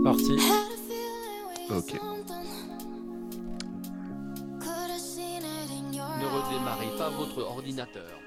[0.00, 0.32] C'est parti.
[1.70, 2.00] Ok.
[6.18, 8.18] Ne redémarrez pas votre ordinateur.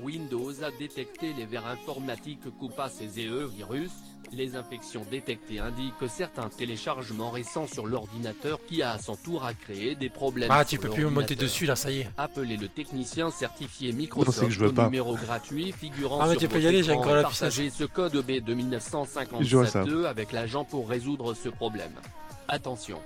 [0.00, 3.90] Windows a détecté les vers informatiques Coupa et E virus.
[4.32, 9.44] Les infections détectées indiquent que certains téléchargements récents sur l'ordinateur qui a à son tour
[9.44, 10.50] à créer des problèmes.
[10.50, 12.10] Ah, tu peux plus me monter dessus là, ça y est.
[12.16, 14.84] Appelez le technicien certifié Non, Microsoft c'est que je veux au pas.
[14.84, 17.84] numéro gratuit figurant Ah, mais sur tu peux y aller, j'ai encore la partagez ce
[17.84, 18.54] code B de
[19.42, 19.82] Je vois ça.
[19.84, 21.92] 1957 avec l'agent pour résoudre ce problème.
[22.48, 22.98] Attention,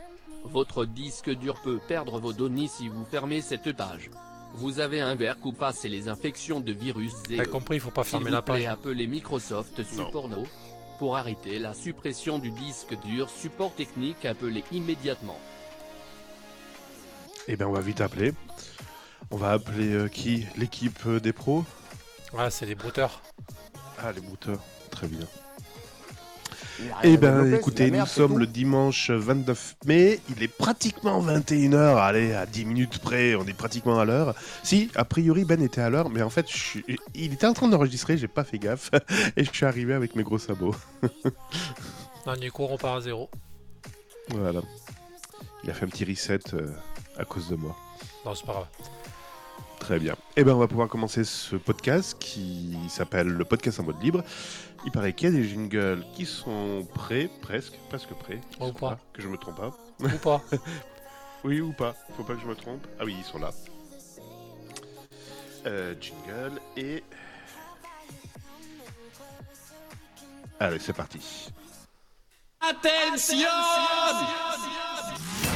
[0.44, 4.10] votre disque dur peut perdre vos données si vous fermez cette page.
[4.54, 7.90] Vous avez un verre Coupa et les infections de virus et T'as compris, il faut
[7.90, 8.66] pas fermer la page.
[8.66, 10.28] appelez Microsoft Support.
[11.00, 15.38] Pour arrêter la suppression du disque dur, support technique appelez immédiatement.
[17.48, 18.34] Eh bien, on va vite appeler.
[19.30, 20.46] On va appeler euh, qui?
[20.58, 21.64] L'équipe euh, des pros?
[22.34, 23.22] Ouais, c'est les brouteurs.
[23.98, 24.60] Ah, les brouteurs.
[24.90, 25.26] Très bien.
[27.02, 30.20] Eh ben, écoutez, nous sommes le dimanche 29 mai.
[30.36, 31.96] Il est pratiquement 21h.
[31.98, 34.34] Allez, à 10 minutes près, on est pratiquement à l'heure.
[34.62, 37.52] Si, a priori, Ben était à l'heure, mais en fait, je suis- il était en
[37.52, 38.90] train d'enregistrer, j'ai pas fait gaffe.
[39.36, 40.74] Et je suis arrivé avec mes gros sabots.
[42.26, 43.30] Non, du coup, on part à zéro.
[44.28, 44.60] Voilà.
[45.64, 46.68] Il a fait un petit reset euh,
[47.18, 47.74] à cause de moi.
[48.26, 48.66] Non, c'est pas grave.
[49.80, 50.14] Très bien.
[50.36, 54.22] Eh ben, on va pouvoir commencer ce podcast qui s'appelle le podcast en mode libre.
[54.84, 58.40] Il paraît qu'il y a des jingles qui sont prêts, presque, presque prêts.
[58.60, 58.90] Ou pas.
[58.90, 59.76] là, Que je me trompe pas.
[60.00, 60.42] Ou pas.
[61.42, 62.86] Oui ou pas Faut pas que je me trompe.
[62.98, 63.50] Ah oui, ils sont là.
[65.66, 67.02] Euh, jingle et.
[70.58, 71.50] Allez, c'est parti.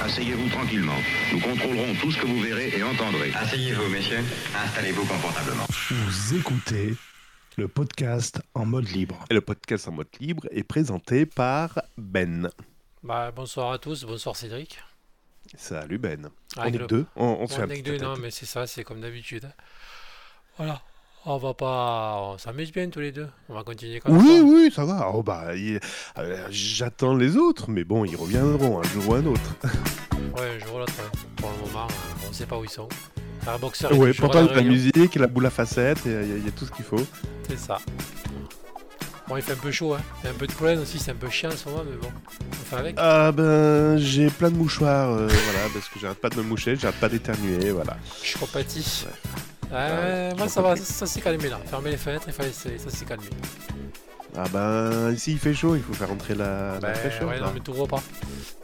[0.05, 0.97] Asseyez-vous tranquillement.
[1.33, 3.33] Nous contrôlerons tout ce que vous verrez et entendrez.
[3.34, 4.20] Asseyez-vous, messieurs.
[4.55, 5.64] Installez-vous confortablement.
[5.91, 6.94] Vous écoutez
[7.56, 9.25] le podcast en mode libre.
[9.30, 12.50] Et le podcast en mode libre est présenté par Ben.
[13.02, 14.78] Bah, bonsoir à tous, bonsoir Cédric.
[15.56, 16.28] Salut Ben.
[16.56, 17.06] on Avec est le- deux.
[17.16, 18.84] On, on se fait On un est petit que deux, non, mais c'est ça, c'est
[18.84, 19.50] comme d'habitude.
[20.59, 20.82] Voilà.
[21.27, 22.19] On va pas.
[22.35, 23.29] On s'amuse bien tous les deux.
[23.49, 24.43] On va continuer comme Oui, ça.
[24.45, 25.11] oui, ça va.
[25.15, 25.81] Oh, bah, il-
[26.19, 29.55] euh, J'attends les autres, mais bon, ils reviendront un jour ou un autre.
[30.37, 30.93] Ouais, un jour ou l'autre.
[30.99, 31.19] ouais.
[31.37, 32.89] Pour le moment, euh, on sait pas où ils sont.
[33.47, 34.73] Un boxeur Ouais, pourtant, à il y a la réunion.
[34.73, 37.01] musique, la boule à facettes, y, y il y a tout ce qu'il faut.
[37.49, 37.79] C'est ça.
[39.29, 40.01] Bon, il fait un peu chaud, hein.
[40.23, 41.85] Il y a un peu de pollen aussi, c'est un peu chiant en ce moment,
[41.89, 42.09] mais bon.
[42.51, 42.95] On fait avec.
[42.99, 46.75] Ah ben, j'ai plein de mouchoirs, euh, voilà, parce que j'arrête pas de me moucher,
[46.75, 47.97] j'arrête pas d'éternuer, voilà.
[48.25, 49.05] Je compatis.
[49.06, 49.33] Ouais,
[49.75, 51.59] Ouais, moi ça va, ça, s'est calmé là.
[51.67, 53.27] Fermer les fenêtres, il fallait, ça s'est calmé.
[54.37, 57.29] Ah ben, ici il fait chaud, il faut faire entrer la, la Ben, fraîcheur.
[57.29, 57.47] ouais, là.
[57.47, 58.03] non, mais t'ouvres pas.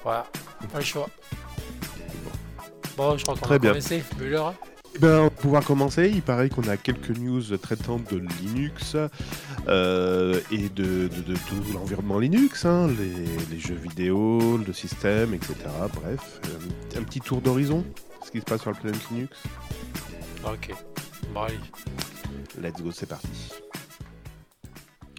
[0.03, 0.27] Voilà,
[0.73, 1.09] pas le choix.
[2.97, 3.71] Bon, je crois qu'on va bien.
[3.71, 4.03] commencer.
[4.19, 4.55] Vu l'heure.
[4.95, 6.11] Eh ben, on va pouvoir commencer.
[6.13, 8.97] Il paraît qu'on a quelques news traitant de Linux
[9.69, 15.33] euh, et de, de- de tout l'environnement Linux, hein, les, les jeux vidéo, le système,
[15.35, 15.55] etc.
[15.95, 17.85] Bref, euh, un petit tour d'horizon,
[18.27, 19.37] ce qui se passe sur la planète Linux.
[20.45, 20.75] Ok.
[21.33, 21.59] Bon, allez.
[22.61, 23.29] Let's go, c'est parti.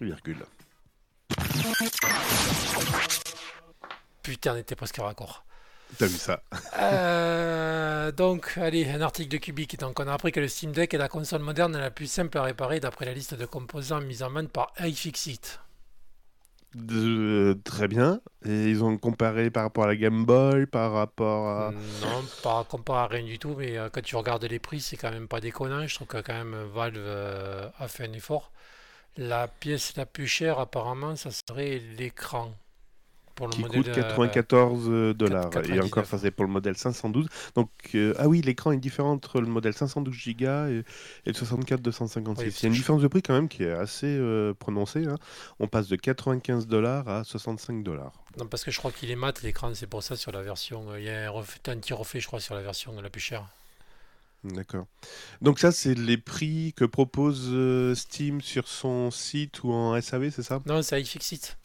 [0.00, 0.44] Virgule.
[4.22, 5.44] Putain, on était presque raccord.
[5.98, 6.42] T'as vu ça
[6.78, 9.78] Euh, donc, allez, un article de Cubic.
[9.78, 12.36] Donc, on a appris que le Steam Deck est la console moderne la plus simple
[12.38, 15.60] à réparer d'après la liste de composants mise en main par iFixit.
[16.74, 18.20] De- Très bien.
[18.44, 21.70] Et ils ont comparé par rapport à la Game Boy, par rapport à...
[21.72, 24.96] Non, pas comparé à rien du tout, mais euh, quand tu regardes les prix, c'est
[24.96, 25.86] quand même pas déconnant.
[25.86, 28.50] Je trouve que quand même Valve euh, a fait un effort.
[29.18, 32.52] La pièce la plus chère, apparemment, ça serait l'écran.
[33.34, 35.46] Pour le qui coûte euh, 94 dollars.
[35.46, 35.84] Et 99.
[35.86, 37.26] encore, ça c'est pour le modèle 512.
[37.54, 40.84] Donc, euh, ah oui, l'écran est différent entre le modèle 512 Go et,
[41.26, 42.44] et le 64 256.
[42.44, 45.06] Oui, Il y a une différence de prix quand même qui est assez euh, prononcée.
[45.06, 45.16] hein.
[45.60, 48.12] On passe de 95 dollars à 65 dollars.
[48.38, 50.90] Non, parce que je crois qu'il est mat l'écran, c'est pour ça sur la version.
[50.90, 51.42] euh, Il y a un, un
[51.76, 53.46] petit reflet, je crois, sur la version la plus chère.
[54.44, 54.86] D'accord.
[55.40, 60.30] Donc ça, c'est les prix que propose euh, Steam sur son site ou en SAV,
[60.30, 60.60] c'est ça?
[60.66, 61.56] Non, c'est iFixit.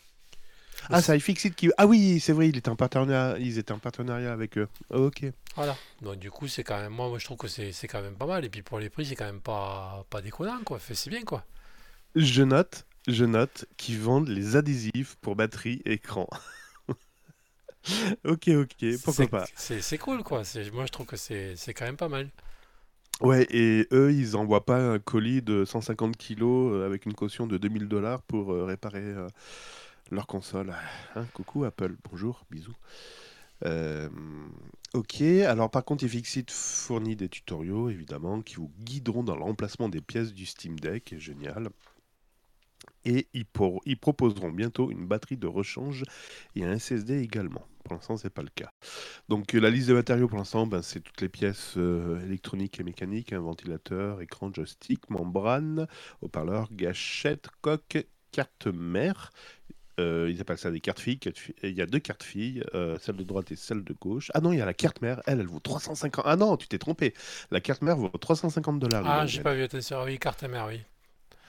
[0.90, 1.70] Ah, c'est iFixit qui...
[1.78, 3.38] Ah oui, c'est vrai, il est en partenariat...
[3.40, 4.68] ils étaient en partenariat avec eux.
[4.90, 5.26] Ok.
[5.56, 5.76] Voilà.
[6.02, 6.94] Donc, du coup, c'est quand même.
[6.94, 8.46] Moi, moi, je trouve que c'est c'est quand même pas mal.
[8.46, 10.80] Et puis, pour les prix, c'est quand même pas, pas déconnant, quoi.
[10.80, 11.44] C'est bien, quoi.
[12.16, 16.28] Je note, je note qu'ils vendent les adhésifs pour batterie écran.
[18.26, 19.46] ok, ok, pourquoi C'est- pas.
[19.56, 20.44] C'est c'est cool, quoi.
[20.74, 22.30] Moi, je trouve que c'est c'est quand même pas mal.
[23.22, 27.48] Ouais, et eux, ils envoient pas un colis de 150 kilos euh, avec une caution
[27.48, 29.28] de 2000 dollars pour euh, réparer euh,
[30.12, 30.74] leur console.
[31.16, 32.76] Hein, coucou Apple, bonjour, bisous.
[33.66, 34.10] Euh,
[34.94, 39.90] ok, alors par contre, iFixit fournit des tutoriaux, évidemment, qui vous guideront dans le remplacement
[39.90, 41.70] des pièces du Steam Deck, génial.
[43.06, 46.04] et ils, proposeront bientôt une batterie de rechange
[46.56, 47.66] et un SSD également.
[47.84, 48.70] Pour l'instant, c'est pas le cas.
[49.30, 52.84] Donc la liste de matériaux pour l'instant, ben, c'est toutes les pièces euh, électroniques et
[52.84, 55.88] mécaniques, un ventilateur, écran, joystick, membrane,
[56.22, 59.32] haut-parleur, gâchette, coque, carte mère.
[60.00, 61.20] Euh, ils appellent ça des cartes filles.
[61.64, 64.30] Il y a deux cartes filles, euh, celle de droite et celle de gauche.
[64.36, 65.22] Ah non, il y a la carte mère.
[65.26, 66.24] Elle, elle vaut 350.
[66.28, 67.14] Ah non, tu t'es trompé.
[67.52, 69.04] La carte mère vaut 350 dollars.
[69.06, 70.82] Ah, j'ai pas vu, attention, oui, carte mère, oui.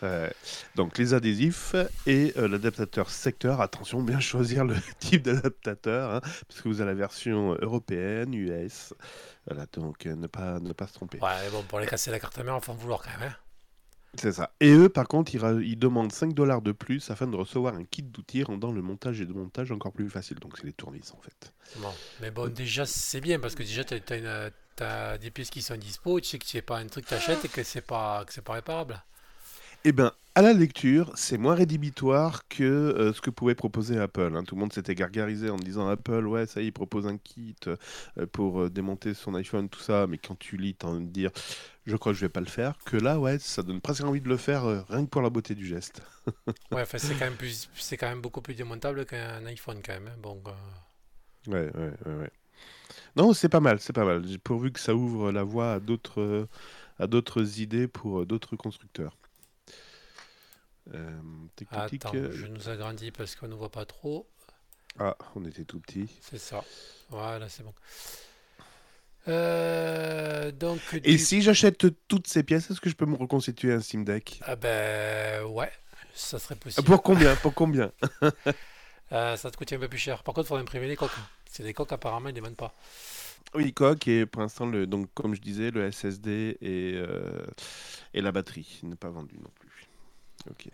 [0.04, 0.30] Euh,
[0.76, 1.74] donc les adhésifs
[2.06, 3.60] et euh, l'adaptateur secteur.
[3.60, 8.94] Attention, bien choisir le type d'adaptateur, hein, parce que vous avez la version européenne, US.
[9.46, 11.18] Voilà, donc euh, ne pas ne pas se tromper.
[11.20, 13.28] Ouais, bon, pour les casser la carte mère, il faut en vouloir quand même.
[13.28, 13.36] hein.
[14.14, 14.52] C'est ça.
[14.60, 18.02] Et eux, par contre, ils, demandent 5 dollars de plus afin de recevoir un kit
[18.02, 20.38] d'outils rendant le montage et démontage encore plus facile.
[20.38, 21.52] Donc c'est les tournevis en fait.
[21.76, 21.92] Bon.
[22.20, 26.20] Mais bon, déjà, c'est bien parce que déjà, tu as, des pièces qui sont dispo,
[26.20, 29.02] tu sais que c'est pas un truc que t'achètes et que c'est pas, pas réparable.
[29.84, 34.32] Eh bien, à la lecture, c'est moins rédhibitoire que euh, ce que pouvait proposer Apple.
[34.36, 34.44] hein.
[34.44, 37.16] Tout le monde s'était gargarisé en disant Apple, ouais, ça y est, il propose un
[37.16, 37.76] kit euh,
[38.32, 40.06] pour euh, démonter son iPhone, tout ça.
[40.06, 41.30] Mais quand tu lis, t'as envie de dire,
[41.86, 42.76] je crois que je vais pas le faire.
[42.84, 45.54] Que là, ouais, ça donne presque envie de le faire, rien que pour la beauté
[45.54, 46.02] du geste.
[46.70, 49.94] Ouais, enfin, c'est quand même plus, c'est quand même beaucoup plus démontable qu'un iPhone quand
[49.94, 50.08] même.
[50.08, 50.16] hein.
[50.20, 50.42] Bon,
[51.46, 52.30] Ouais, ouais, ouais, ouais.
[53.16, 54.24] Non, c'est pas mal, c'est pas mal.
[54.44, 56.48] Pourvu que ça ouvre la voie à d'autres,
[56.98, 59.16] à d'autres idées pour d'autres constructeurs.
[60.94, 61.20] Euh,
[61.56, 64.26] tic, tic, tic, attends, euh, je nous agrandis parce qu'on ne voit pas trop.
[64.98, 66.08] Ah, on était tout petit.
[66.20, 66.64] C'est ça.
[67.10, 67.74] Voilà, c'est bon.
[69.28, 73.72] Euh, donc, Et du- si j'achète toutes ces pièces, est-ce que je peux me reconstituer
[73.72, 74.40] un Steam Deck?
[74.42, 75.70] Ah ben ouais,
[76.14, 76.86] ça serait possible.
[76.86, 77.36] Pour combien?
[77.36, 77.92] Pour combien?
[79.12, 80.22] Euh, ça te coûte un peu plus cher.
[80.22, 81.12] Par contre, il faut imprimer les coques.
[81.50, 82.74] C'est des coques, apparemment, ils ne les vendent pas.
[83.54, 87.46] Oui, coque et pour l'instant, le, donc comme je disais, le SSD et, euh,
[88.14, 89.67] et la batterie n'est pas vendu non plus.
[90.50, 90.68] Ok.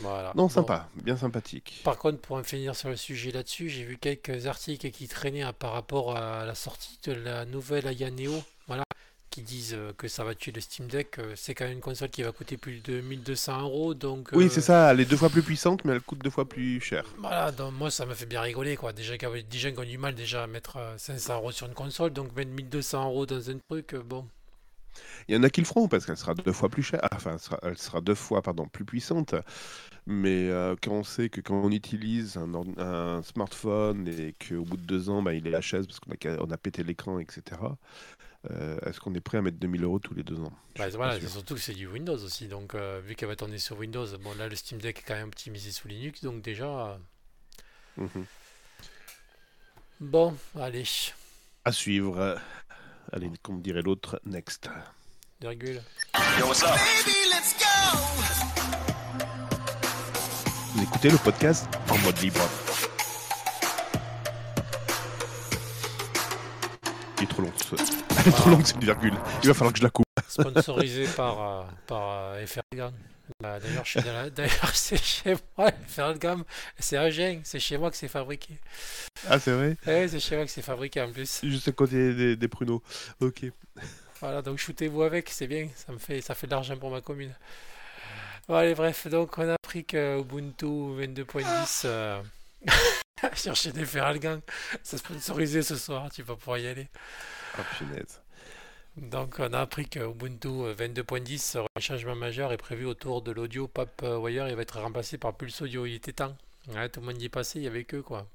[0.00, 0.32] Voilà.
[0.34, 0.48] Non, Bon.
[0.48, 1.80] sympa, bien sympathique.
[1.84, 5.42] Par contre, pour en finir sur le sujet là-dessus, j'ai vu quelques articles qui traînaient
[5.42, 8.84] hein, par rapport à la sortie de la nouvelle Aya Neo, voilà,
[9.30, 11.18] qui disent euh, que ça va tuer le Steam Deck.
[11.18, 14.46] Euh, C'est quand même une console qui va coûter plus de 1200 euros, donc Oui,
[14.46, 16.80] euh, c'est ça, elle est deux fois plus puissante, mais elle coûte deux fois plus
[16.80, 17.04] cher.
[17.18, 18.92] Voilà, donc moi ça me fait bien rigoler quoi.
[18.92, 22.34] Déjà qui ont du mal déjà à mettre euh, 500 euros sur une console, donc
[22.36, 24.26] mettre 1200 euros dans un truc, bon.
[25.28, 27.32] Il y en a qui le feront parce qu'elle sera deux fois plus chère, enfin,
[27.32, 29.34] elle sera, elle sera deux fois pardon, plus puissante.
[30.06, 34.82] Mais euh, quand on sait que quand on utilise un, smartphone et qu'au bout de
[34.82, 37.60] deux ans, bah, il est à la chaise parce qu'on a, pété l'écran, etc.,
[38.50, 40.52] euh, est-ce qu'on est prêt à mettre 2000 euros tous les deux ans?
[40.76, 43.78] Bah, voilà, surtout que c'est du Windows aussi, donc euh, vu qu'elle va tourner sur
[43.78, 46.96] Windows, bon là le Steam Deck est quand même optimisé sous Linux, donc déjà, euh,
[47.96, 48.26] Mhm.
[50.00, 50.84] bon, allez,
[51.64, 52.38] À suivre.
[53.12, 54.68] Allez, comme dirait l'autre, next.
[55.40, 55.80] virgule.
[60.74, 62.40] Vous écoutez le podcast en mode libre.
[67.18, 67.52] Il est trop long.
[67.56, 67.76] ce-
[68.18, 69.14] Elle est trop longue cette virgule.
[69.42, 70.04] Il va falloir que je la coupe.
[70.28, 72.92] Sponsorisé par, euh, par euh, FRGAM.
[73.42, 76.44] Bah, D'ailleurs, je suis la- d'ailleurs, c'est chez moi, FRGAM,
[76.78, 78.58] c'est un gène, c'est chez moi que c'est fabriqué.
[79.28, 79.76] Ah, c'est vrai?
[79.86, 81.40] Ouais, c'est chez moi que c'est fabriqué en plus.
[81.44, 82.82] Juste à côté des, des pruneaux.
[83.20, 83.44] Ok.
[84.20, 87.02] Voilà, donc shootez-vous avec, c'est bien, ça me fait, ça fait de l'argent pour ma
[87.02, 87.34] commune.
[88.48, 92.22] Bon, allez, bref, donc on a appris que Ubuntu 22.10 euh,
[93.34, 94.40] chercher des Feralgang,
[94.82, 96.88] c'est sponsorisé ce soir, tu vas pouvoir y aller.
[97.58, 98.20] Oh, punaise.
[98.96, 103.68] Donc on a appris que Ubuntu 22.10, un changement majeur est prévu autour de l'audio
[103.68, 106.34] PopWire, il va être remplacé par Pulse Audio, il était temps.
[106.66, 108.26] Tout le monde y est passé, il y avait que quoi.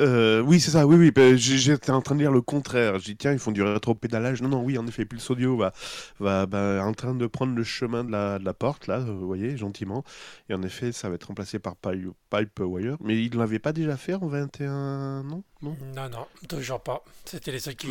[0.00, 0.86] Euh, oui, c'est ça.
[0.86, 1.10] Oui, oui.
[1.10, 2.98] bah, j'ai- J'étais en train de dire le contraire.
[2.98, 4.40] J'ai dit, tiens, ils font du rétro-pédalage.
[4.42, 5.72] Non, non, oui, en effet, Pulse Audio va,
[6.20, 9.26] va, va en train de prendre le chemin de la, de la porte, là, vous
[9.26, 10.04] voyez, gentiment.
[10.48, 12.96] Et en effet, ça va être remplacé par Pi- Pipewire.
[13.00, 15.76] Mais ils ne l'avaient pas déjà fait en 21, non Non?
[15.96, 17.04] Non, non, toujours pas.
[17.24, 17.88] C'était les seuls qui.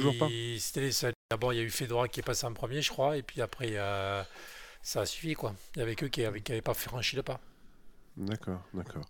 [0.59, 1.13] C'était les seuls.
[1.29, 3.41] D'abord, il y a eu Fedora qui est passé en premier, je crois, et puis
[3.41, 4.23] après, euh,
[4.81, 5.53] ça a suffi, quoi.
[5.75, 7.41] Il y avait que qui n'avaient pas franchi le pas.
[8.15, 9.03] D'accord, d'accord.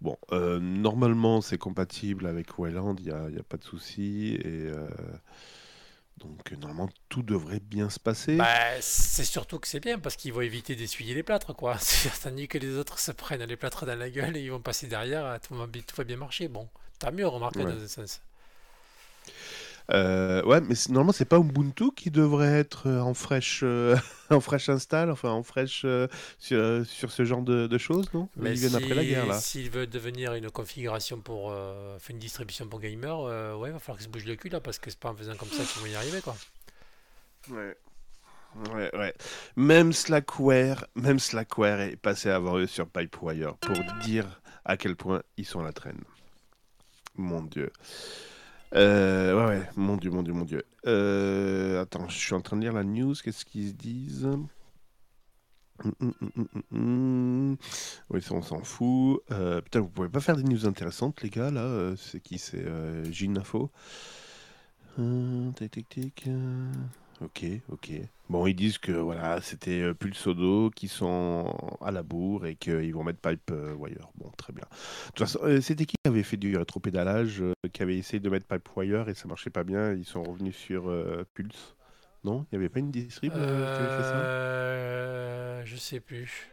[0.00, 4.36] Bon, euh, normalement, c'est compatible avec Wayland, il n'y a, y a pas de souci.
[4.36, 4.86] Et euh,
[6.18, 8.36] donc, normalement, tout devrait bien se passer.
[8.36, 11.76] Bah, c'est surtout que c'est bien parce qu'ils vont éviter d'essuyer les plâtres, quoi.
[11.80, 14.60] C'est tandis que les autres se prennent les plâtres dans la gueule et ils vont
[14.60, 16.48] passer derrière, tout va, bi- tout va bien marcher.
[16.48, 17.64] Bon, tant mieux, remarque, Ouais.
[17.64, 18.20] dans un sens.
[19.90, 23.96] Euh, ouais, mais normalement, c'est pas Ubuntu qui devrait être euh, en fraîche, euh,
[24.30, 28.28] en fraîche install, enfin en fraîche euh, sur, sur ce genre de, de choses, non?
[28.36, 29.38] Mais Ils viennent après la guerre, là.
[29.38, 31.50] S'ils veulent devenir une configuration pour.
[31.52, 34.50] euh, enfin, une distribution pour gamer, euh, ouais, va falloir qu'ils se bougent le cul
[34.50, 36.36] là parce que c'est pas en faisant comme ça qu'ils vont y arriver, quoi.
[37.50, 37.76] Ouais.
[38.56, 39.14] Ouais, ouais.
[39.56, 45.22] Même Slackware, même Slackware est passé avant eux sur Pipewire pour dire à quel point
[45.36, 46.02] ils sont à la traîne.
[47.16, 47.70] Mon dieu.
[48.74, 50.62] Euh, ouais, ouais, mon dieu, mon dieu, mon dieu.
[50.86, 54.28] Euh, attends, je suis en train de lire la news, qu'est-ce qu'ils se disent?
[55.84, 57.56] Hum, hum, hum.
[58.10, 59.22] Oui, ça on s'en fout.
[59.30, 62.38] Euh, putain, vous pouvez pas faire des news intéressantes, les gars, là euh, C'est qui
[62.38, 63.70] C'est euh, Ginafo
[64.98, 66.72] Euh, tic, tic, tic, euh,
[67.20, 67.90] Ok, ok.
[68.28, 72.92] Bon, ils disent que voilà, c'était euh, Pulsodo qui sont à la bourre et qu'ils
[72.94, 74.10] vont mettre Pipe euh, Wire.
[74.16, 74.64] Bon, très bien.
[74.70, 77.42] De toute façon, euh, c'était qui qui avait fait du rétropédalage,
[77.72, 80.56] qui avait essayé de mettre Pipe Wire et ça marchait pas bien, ils sont revenus
[80.56, 81.74] sur euh, Pulse?
[82.24, 82.46] Non?
[82.50, 84.16] Il n'y avait pas une distrib euh, qui avait fait ça?
[84.16, 86.50] Euh, je sais plus.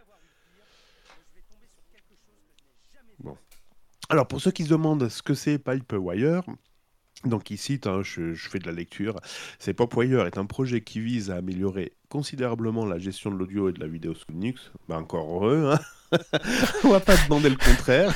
[4.09, 6.43] Alors, pour ceux qui se demandent ce que c'est Pipewire,
[7.23, 9.19] donc ici, je, je fais de la lecture,
[9.57, 13.73] c'est Pipewire est un projet qui vise à améliorer considérablement la gestion de l'audio et
[13.73, 14.71] de la vidéo sous Linux.
[14.87, 16.19] Ben, encore heureux, hein
[16.83, 18.13] On va pas demander le contraire.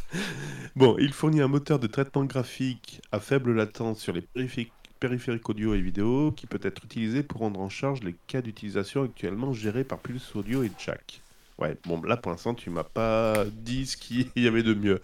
[0.76, 5.48] bon, il fournit un moteur de traitement graphique à faible latence sur les périphériques périphériques
[5.50, 9.52] audio et vidéo qui peut être utilisé pour rendre en charge les cas d'utilisation actuellement
[9.52, 11.20] gérés par Pulse Audio et Jack.
[11.58, 15.00] Ouais, bon, là pour l'instant, tu m'as pas dit ce qu'il y avait de mieux.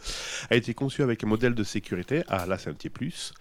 [0.51, 3.33] A été conçu avec un modèle de sécurité, ah là c'est un petit plus,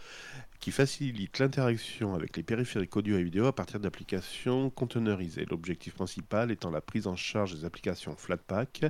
[0.61, 5.45] qui facilite l'interaction avec les périphériques audio et vidéo à partir d'applications conteneurisées.
[5.49, 8.85] L'objectif principal étant la prise en charge des applications Flatpak.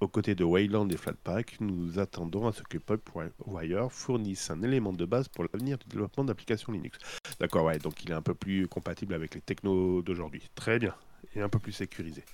[0.00, 4.92] Aux côtés de Wayland et Flatpak, nous attendons à ce que Pipewire fournisse un élément
[4.92, 6.98] de base pour l'avenir du développement d'applications Linux.
[7.40, 10.42] D'accord, ouais, donc il est un peu plus compatible avec les technos d'aujourd'hui.
[10.54, 10.94] Très bien,
[11.34, 12.24] et un peu plus sécurisé.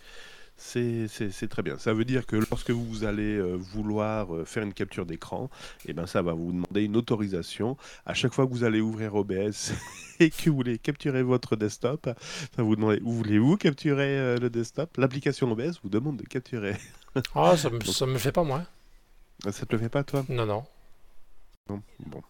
[0.62, 1.78] C'est très bien.
[1.78, 5.48] Ça veut dire que lorsque vous allez euh, vouloir euh, faire une capture d'écran,
[5.86, 7.78] eh ben ça va vous demander une autorisation.
[8.04, 9.72] À chaque fois que vous allez ouvrir OBS
[10.20, 12.12] et que vous voulez capturer votre desktop, ça
[12.58, 14.96] va vous demander où voulez-vous capturer euh, le desktop?
[14.98, 16.76] L'application OBS vous demande de capturer.
[17.34, 18.62] Ah, ça me, ça me fait pas moi.
[19.50, 20.24] Ça te le fait pas, toi?
[20.28, 20.64] Non, non.
[21.68, 22.22] Non Bon.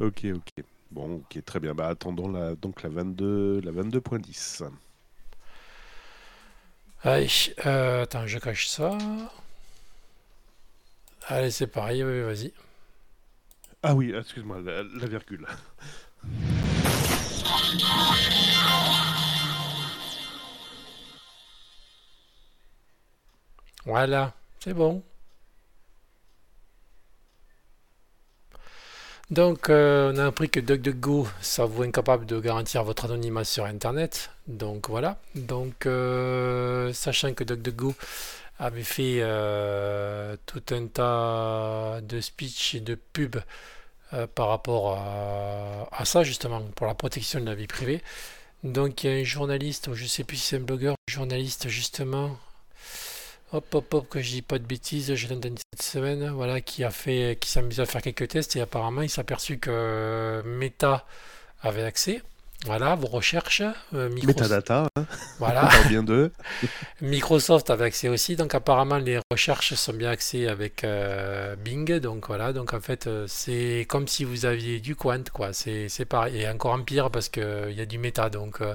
[0.00, 0.64] Ok, ok.
[0.90, 1.74] Bon, ok, très bien.
[1.74, 4.70] Bah, attendons la, donc la 22, la 22.10.
[7.04, 7.28] Allez,
[7.66, 8.98] euh, attends, je cache ça.
[11.28, 12.52] Allez, c'est pareil, oui, vas-y.
[13.82, 15.46] Ah oui, excuse-moi, la, la virgule.
[23.84, 25.02] Voilà, c'est bon.
[29.30, 34.30] Donc, euh, on a appris que DuckDuckGo s'avoue incapable de garantir votre anonymat sur Internet.
[34.46, 35.18] Donc voilà.
[35.34, 37.94] Donc, euh, sachant que DuckDuckGo
[38.58, 43.42] avait fait euh, tout un tas de speech et de pubs
[44.34, 44.98] par rapport
[45.92, 48.02] à, ça, justement, pour la protection de la vie privée.
[48.64, 51.68] Donc, il y a un journaliste, ou je sais plus si c'est un blogueur, journaliste,
[51.68, 52.38] justement.
[53.50, 56.84] Hop, hop, hop, que je dis pas de bêtises, je entendu cette semaine, voilà, qui
[56.84, 60.42] a fait, qui s'est amusé à faire quelques tests et apparemment il s'est aperçu que
[60.44, 61.06] Meta
[61.62, 62.22] avait accès.
[62.66, 63.62] Voilà, vos recherches,
[63.94, 65.06] euh, Microsoft, Metadata, hein,
[65.38, 66.32] voilà, bien d'eux.
[67.00, 72.26] Microsoft avait accès aussi, donc apparemment les recherches sont bien accès avec euh, Bing, donc
[72.26, 76.40] voilà, donc en fait euh, c'est comme si vous aviez du Quant, quoi, c'est pareil,
[76.40, 78.74] et encore en pire parce que il y a du méta, donc euh,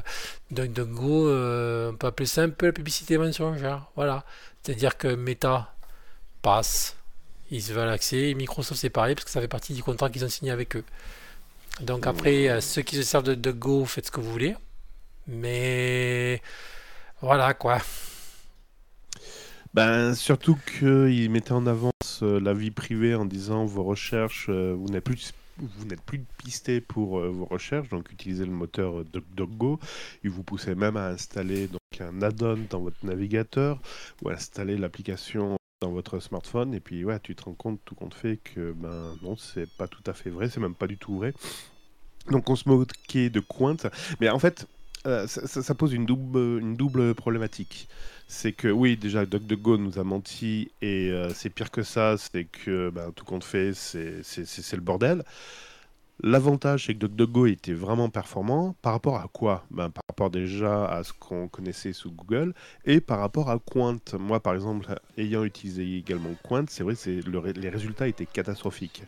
[0.52, 4.24] DuckDuckGo, euh, on peut appeler ça un peu la publicité mensongère, voilà,
[4.64, 5.74] c'est-à-dire que Meta
[6.42, 6.96] passe,
[7.52, 10.26] ils veulent accès, et Microsoft c'est pareil parce que ça fait partie du contrat qu'ils
[10.26, 10.84] ont signé avec eux.
[11.82, 14.56] Donc après, euh, ceux qui se servent de DuckDuckGo, faites ce que vous voulez,
[15.28, 16.42] mais
[17.22, 17.80] voilà quoi.
[19.74, 24.76] Ben, surtout qu'ils mettaient en avance euh, la vie privée en disant vos recherches, euh,
[24.78, 29.04] vous n'êtes plus, vous n'êtes plus pisté pour euh, vos recherches, donc utilisez le moteur
[29.06, 29.80] DuckDuckGo.
[30.24, 33.80] Ils vous poussaient même à installer donc, un add-on dans votre navigateur
[34.22, 36.74] ou installer l'application dans votre smartphone.
[36.74, 39.88] Et puis, ouais, tu te rends compte, tout compte fait, que ben non, c'est pas
[39.88, 41.34] tout à fait vrai, c'est même pas du tout vrai.
[42.32, 43.76] Donc, on se moquait de Quant,
[44.22, 44.68] mais en fait,
[45.06, 47.90] euh, ça, pose une double, une double problématique
[48.34, 52.46] c'est que oui, déjà DuckDuckGo nous a menti et euh, c'est pire que ça, c'est
[52.46, 54.24] que ben, tout compte fait, c'est
[54.74, 55.24] le bordel.
[56.22, 59.66] L'avantage, c'est que DuckDuckGo était vraiment performant par rapport à quoi?
[59.72, 62.54] Ben, Par rapport déjà à ce qu'on connaissait sous Google
[62.86, 63.98] et par rapport à Quant.
[64.20, 69.04] Moi, par exemple, ayant utilisé également Quant, c'est vrai, ré- les résultats étaient catastrophiques.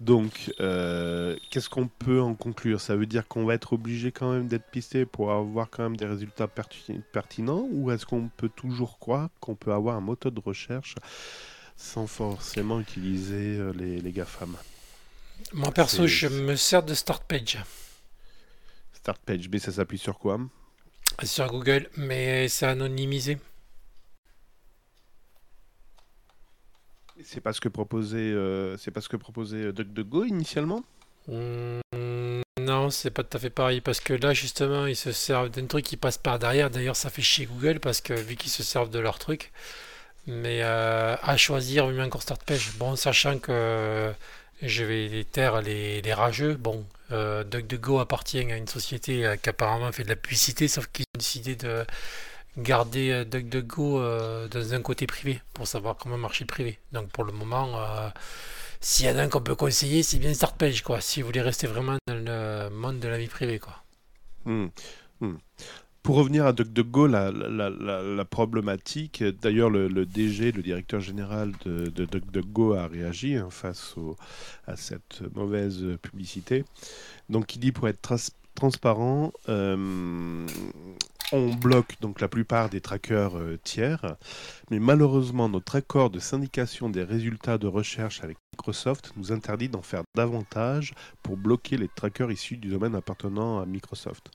[0.00, 2.80] Donc, euh, qu'est-ce qu'on peut en conclure?
[2.80, 5.96] Ça veut dire qu'on va être obligé quand même d'être pisté pour avoir quand même
[5.96, 10.32] des résultats perti- pertinents Ou est-ce qu'on peut toujours croire qu'on peut avoir un moteur
[10.32, 10.94] de recherche
[11.76, 14.56] sans forcément utiliser euh, les GAFAM?
[15.52, 17.58] Moi perso, je me sers de Start Page.
[18.92, 20.38] Start page, mais ça s'appuie sur quoi
[21.22, 23.38] Sur Google, mais c'est anonymisé.
[27.22, 30.82] C'est pas ce que proposait, euh, c'est pas ce que proposait DuckDuckGo initialement
[31.26, 31.80] Hmm,
[32.60, 35.66] non, c'est pas tout à fait pareil parce que là justement ils se servent d'un
[35.66, 36.70] truc qui passe par derrière.
[36.70, 39.52] D'ailleurs, ça fait chier Google parce que vu qu'ils se servent de leur truc,
[40.26, 42.72] mais euh, à choisir, même encore start page.
[42.78, 44.12] Bon, sachant que
[44.62, 46.54] je vais taire les, les rageux.
[46.54, 50.86] Bon, euh, DuckDuckGo appartient à une société euh, qui apparemment fait de la publicité, sauf
[50.88, 51.84] qu'ils ont décidé de
[52.58, 56.78] garder euh, DuckDuckGo euh, dans un côté privé pour savoir comment marcher privé.
[56.92, 58.08] Donc pour le moment, euh,
[58.80, 61.00] s'il y en a un qu'on peut conseiller, c'est bien StartPage, quoi.
[61.00, 63.82] Si vous voulez rester vraiment dans le monde de la vie privée, quoi.
[64.44, 64.68] Hmm,
[65.20, 65.36] hmm.
[66.04, 71.86] Pour revenir à DuckDuckGo, la, la, la, problématique, d'ailleurs le, DG, le directeur général de,
[71.86, 73.94] de DuckDuckGo a réagi hein, face
[74.66, 76.66] à cette mauvaise publicité.
[77.30, 78.16] Donc il dit pour être
[78.54, 80.46] transparent, euh,
[81.32, 84.16] on bloque donc la plupart des trackers euh, tiers,
[84.70, 89.80] mais malheureusement notre accord de syndication des résultats de recherche avec Microsoft nous interdit d'en
[89.80, 90.92] faire davantage
[91.22, 94.30] pour bloquer les trackers issus du domaine appartenant à Microsoft.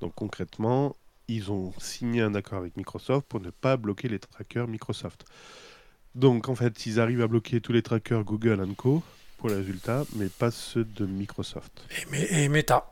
[0.00, 0.96] Donc concrètement,
[1.34, 5.24] ils ont signé un accord avec Microsoft pour ne pas bloquer les trackers Microsoft.
[6.14, 9.02] Donc en fait, ils arrivent à bloquer tous les trackers Google Co
[9.38, 11.82] pour les résultats, mais pas ceux de Microsoft.
[12.12, 12.90] Et, Meta.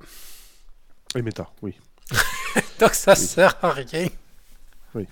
[1.14, 1.74] Et Meta, oui.
[2.80, 4.08] Donc ça sert à rien.
[4.94, 5.06] Oui.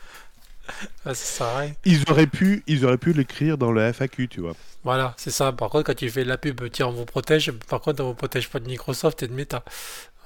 [1.05, 1.73] Ah, ça sert à rien.
[1.85, 4.55] Ils auraient pu, ils auraient pu l'écrire dans le FAQ, tu vois.
[4.85, 5.53] Voilà, c'est ça.
[5.53, 7.53] Par contre, quand tu fais la pub, tiens, on vous protège.
[7.53, 9.65] Par contre, on vous protège pas de Microsoft et de Meta.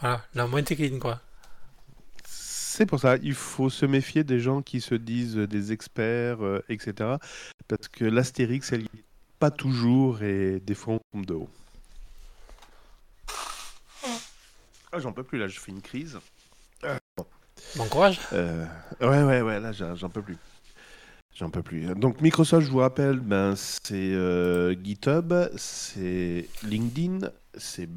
[0.00, 1.20] Voilà, la moins clean, quoi.
[2.74, 6.64] C'est pour ça, il faut se méfier des gens qui se disent des experts, euh,
[6.70, 7.16] etc.
[7.68, 8.86] Parce que l'astérix, elle
[9.38, 11.50] pas toujours et des fois on tombe de haut.
[14.90, 16.18] Ah, j'en peux plus là, je fais une crise.
[17.76, 18.18] Bon courage.
[18.32, 18.64] Euh,
[19.02, 20.38] ouais, ouais, ouais, là j'en peux plus.
[21.34, 21.94] J'en peux plus.
[21.94, 27.90] Donc Microsoft, je vous rappelle, ben, c'est euh, GitHub, c'est LinkedIn, c'est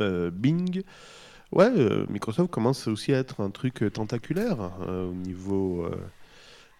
[0.00, 0.82] euh, Bing.
[1.52, 5.88] Ouais, euh, Microsoft commence aussi à être un truc euh, tentaculaire euh, au niveau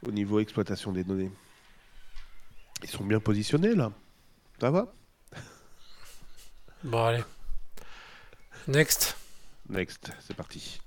[0.07, 1.31] au niveau exploitation des données.
[2.83, 3.93] Ils sont bien positionnés là.
[4.61, 4.93] Ça va?
[6.85, 7.25] Bon, allez.
[8.69, 9.17] Next.
[9.69, 10.81] Next, c'est parti.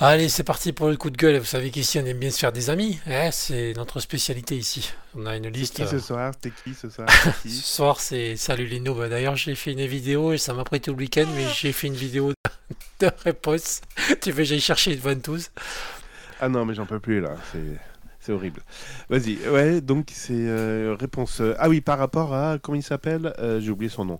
[0.00, 1.38] Allez, c'est parti pour le coup de gueule.
[1.38, 3.00] Vous savez qu'ici, on aime bien se faire des amis.
[3.08, 4.92] Eh, c'est notre spécialité ici.
[5.16, 5.74] On a une liste.
[5.74, 6.32] qui ce euh, soir?
[6.34, 7.08] C'était qui ce soir?
[7.10, 9.08] C'est Ce qui soir, c'est Salut les noobs.
[9.08, 11.88] D'ailleurs, j'ai fait une vidéo et ça m'a pris tout le week-end, mais j'ai fait
[11.88, 13.80] une vidéo de, de réponse.
[14.20, 15.50] Tu veux que j'aille chercher devant tous
[16.40, 17.34] Ah non, mais j'en peux plus là.
[17.50, 17.58] C'est
[18.28, 18.60] c'est horrible.
[19.08, 19.38] Vas-y.
[19.48, 21.40] Ouais, donc c'est euh, réponse.
[21.40, 24.18] euh, Ah oui, par rapport à comment il s'appelle Euh, J'ai oublié son nom.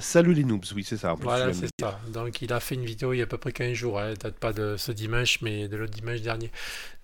[0.00, 0.64] Salut les noobs.
[0.74, 1.12] Oui, c'est ça.
[1.12, 2.00] en plus, tu Voilà, c'est ça.
[2.08, 4.00] Donc, il a fait une vidéo il y a à peu près 15 jours.
[4.00, 6.50] Elle date pas de ce dimanche, mais de l'autre dimanche dernier.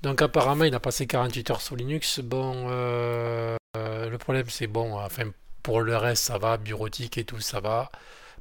[0.01, 2.21] Donc, apparemment, il a passé 48 heures sous Linux.
[2.21, 4.95] Bon, le problème, c'est bon.
[4.99, 5.25] Enfin,
[5.63, 6.57] pour le reste, ça va.
[6.57, 7.91] Bureautique et tout, ça va.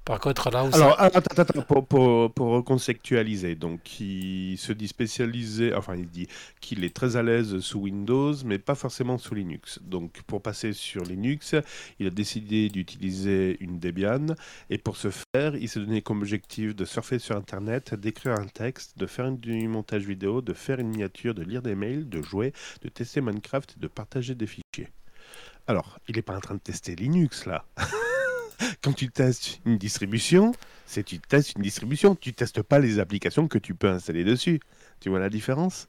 [0.04, 4.58] Par contre, là où ça- Alors, attends, attends, attends, pour, pour, pour reconceptualiser, donc il
[4.58, 6.28] se dit spécialisé, enfin il dit
[6.60, 9.80] qu'il est très à l'aise sous Windows, mais pas forcément sous Linux.
[9.84, 11.54] Donc pour passer sur Linux,
[12.00, 14.26] il a décidé d'utiliser une Debian,
[14.72, 18.48] et pour ce faire, il s'est donné comme objectif de surfer sur Internet, d'écrire un
[18.48, 22.24] texte, de faire du montage vidéo, de faire une miniature, de lire des mails, de
[22.24, 24.90] jouer, de tester Minecraft de partager des fichiers.
[25.68, 27.66] Alors, il n'est pas en train de tester Linux là.
[28.84, 30.54] Quand tu testes une distribution,
[30.88, 34.60] c'est tu testes une distribution, tu testes pas les applications que tu peux installer dessus.
[35.00, 35.88] Tu vois la différence?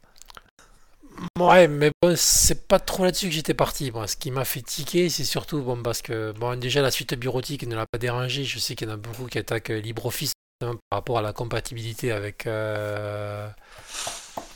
[1.39, 3.91] Ouais, mais bon, c'est pas trop là-dessus que j'étais parti.
[3.91, 7.15] Moi, ce qui m'a fait tiquer, c'est surtout bon, parce que bon, déjà la suite
[7.15, 8.45] bureautique ne l'a pas dérangé.
[8.45, 12.13] Je sais qu'il y en a beaucoup qui attaquent LibreOffice par rapport à la compatibilité
[12.13, 13.49] avec euh,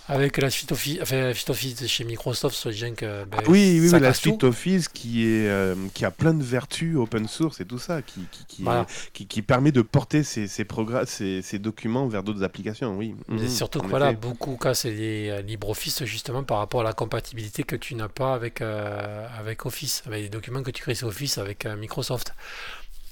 [0.09, 3.39] avec la suite Office, enfin la suite Office de chez Microsoft, soit disant que ben,
[3.49, 4.19] Oui, oui, ça oui, la tout.
[4.21, 8.03] suite Office qui est euh, qui a plein de vertus open source et tout ça,
[8.03, 8.87] qui qui, qui, Voilà.
[9.13, 12.97] qui, qui permet de porter ces, ces, progr- ces, ces documents vers d'autres applications.
[12.97, 13.15] Oui.
[13.29, 14.17] Et Mhm, surtout que voilà, effet.
[14.21, 18.35] beaucoup cassent les euh, LibreOffice justement par rapport à la compatibilité que tu n'as pas
[18.35, 22.33] avec, euh, avec Office, avec les documents que tu crées sur Office avec euh, Microsoft.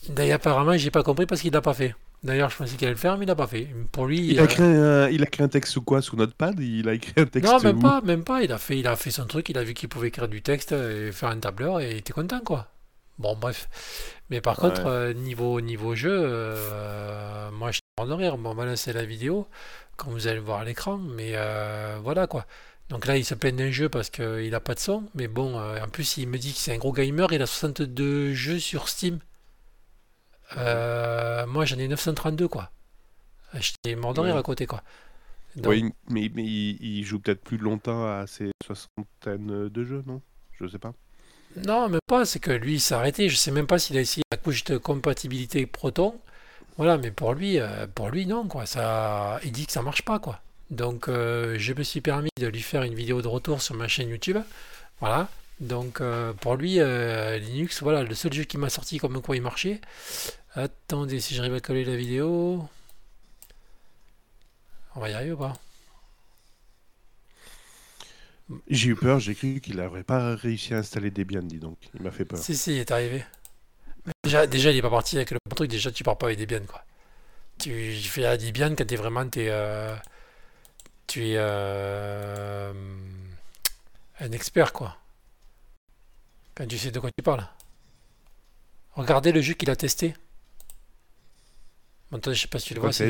[0.08, 1.94] D'ailleurs, apparemment, j'ai pas compris parce qu'il l'a pas fait.
[2.24, 3.68] D'ailleurs, je pensais qu'il allait le faire, mais il l'a pas fait.
[3.92, 6.00] Pour lui, Il euh, a, créé un, il a créé un texte sous quoi?
[6.02, 6.58] Sous Notepad?
[6.58, 7.80] Il a écrit un texte non, même où?
[7.82, 8.42] pas, même pas.
[8.42, 9.48] Il a fait, il a fait son truc.
[9.50, 12.12] Il a vu qu'il pouvait écrire du texte et faire un tableur et il était
[12.14, 12.68] content, quoi.
[13.18, 13.68] Bon, bref.
[14.30, 14.70] Mais par Ouais.
[14.70, 18.38] contre, euh, niveau, niveau jeu, euh, moi, je suis mort de rire.
[18.38, 19.46] Bon, on va lancer la vidéo,
[19.96, 20.96] comme vous allez le voir à l'écran.
[20.98, 22.46] Mais euh, voilà, quoi.
[22.88, 25.04] Donc là, il se plaint d'un jeu parce qu'il n'a pas de son.
[25.14, 27.32] Mais bon, euh, en plus, il me dit que c'est un gros gamer.
[27.32, 29.18] Il a 62 jeux sur Steam.
[30.56, 32.70] Euh, moi, j'en ai 932, quoi.
[33.54, 34.82] J'étais mort de rire à côté, quoi.
[35.56, 40.02] Donc, Oui, mais, mais il, il joue peut-être plus longtemps à ses soixantaines de jeux,
[40.06, 40.20] non?
[40.60, 40.92] Je sais pas.
[41.56, 43.28] Non, même pas, c'est que lui, il s'est arrêté.
[43.28, 46.18] Je sais même pas s'il a essayé la couche de compatibilité Proton.
[46.76, 48.66] Voilà, mais pour lui, euh, pour lui, non, quoi.
[48.66, 50.40] Ça, il dit que ça marche pas, quoi.
[50.70, 53.86] Donc, euh, je me suis permis de lui faire une vidéo de retour sur ma
[53.86, 54.38] chaîne YouTube.
[55.00, 55.28] Voilà.
[55.60, 59.36] Donc, euh, pour lui, euh, Linux, voilà, le seul jeu qui m'a sorti comme quoi
[59.36, 59.80] il marchait.
[60.54, 62.68] Attendez, si j'arrive à coller la vidéo.
[64.96, 65.54] On va y arriver ou pas?
[68.68, 71.78] J'ai eu peur, j'ai cru qu'il n'aurait pas réussi à installer Debian, dis donc.
[71.94, 72.38] Il m'a fait peur.
[72.38, 73.24] Si, si, il est arrivé.
[74.22, 75.70] Déjà, déjà, il est pas parti avec le bon truc.
[75.70, 76.84] Déjà, tu pars pas avec Debian, quoi.
[77.58, 79.96] Tu fais la Debian quand t'es vraiment, t'es, euh,
[81.06, 82.72] tu es euh,
[84.20, 84.96] un expert, quoi.
[86.54, 87.46] Quand tu sais de quoi tu parles.
[88.92, 90.14] Regardez le jeu qu'il a testé.
[92.12, 93.08] Maintenant, je sais pas si tu le vois, c'est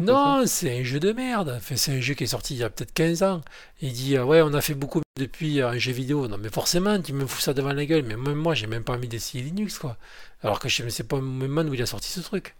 [0.00, 1.54] Non, c'est un jeu de merde.
[1.56, 3.40] Enfin, c'est un jeu qui est sorti il y a peut-être 15 ans.
[3.82, 6.26] Il dit euh, Ouais, on a fait beaucoup depuis euh, un jeu vidéo.
[6.26, 8.02] Non, mais forcément, tu me fous ça devant la gueule.
[8.02, 9.96] Mais même moi, j'ai même pas envie d'essayer Linux, quoi.
[10.42, 12.56] Alors que je ne sais pas même où il a sorti ce truc.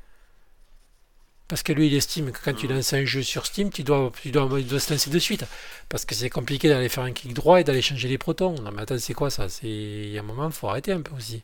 [1.48, 4.10] Parce que lui, il estime que quand tu lances un jeu sur Steam, tu dois,
[4.20, 5.44] tu dois, il doit se lancer de suite.
[5.90, 8.54] Parce que c'est compliqué d'aller faire un clic droit et d'aller changer les protons.
[8.62, 9.48] Non, mais attends, c'est quoi ça?
[9.48, 11.42] C'est Il y a un moment, il faut arrêter un peu aussi.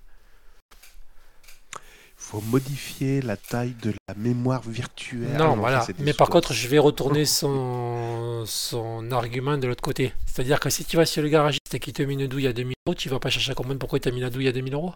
[2.16, 5.36] faut modifier la taille de la mémoire virtuelle.
[5.36, 5.86] Non, Ah voilà.
[5.98, 10.12] Mais par contre, je vais retourner son, son argument de l'autre côté.
[10.26, 12.52] C'est-à-dire que si tu vas sur le garagiste et qu'il te met une douille à
[12.52, 14.52] 2000 euros, tu vas pas chercher à comprendre pourquoi il t'a mis la douille à
[14.52, 14.94] 2000 euros.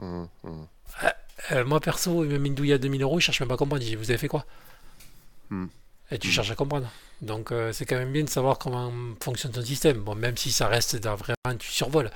[0.00, 0.66] Hum, hum.
[1.52, 3.54] Euh, moi, perso, il m'a mis une douille à 2000 euros, il cherche même pas
[3.54, 3.82] à comprendre.
[3.82, 4.44] Il dit, vous avez fait quoi
[5.50, 5.66] Hmm.
[6.10, 6.90] Et tu cherches à comprendre.
[7.22, 9.98] Donc, euh, c'est quand même bien de savoir comment fonctionne ton système.
[9.98, 12.10] Bon, même si ça reste dans vraiment, tu survoles.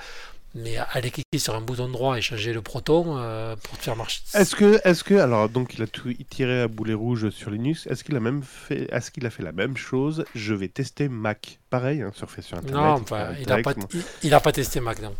[0.55, 3.95] Mais aller cliquer sur un bouton droit et changer le proton euh, pour te faire
[3.95, 4.21] marcher.
[4.35, 7.87] Est-ce que, est-ce que, alors donc il a tout tiré à boulet rouge sur Linux.
[7.87, 10.25] Est-ce qu'il a même fait, est-ce qu'il a fait la même chose?
[10.35, 11.59] Je vais tester Mac.
[11.71, 12.71] Pareil, hein, sur internet.
[12.71, 13.03] Non,
[13.41, 15.15] il a pas, il, il a pas testé Mac, non.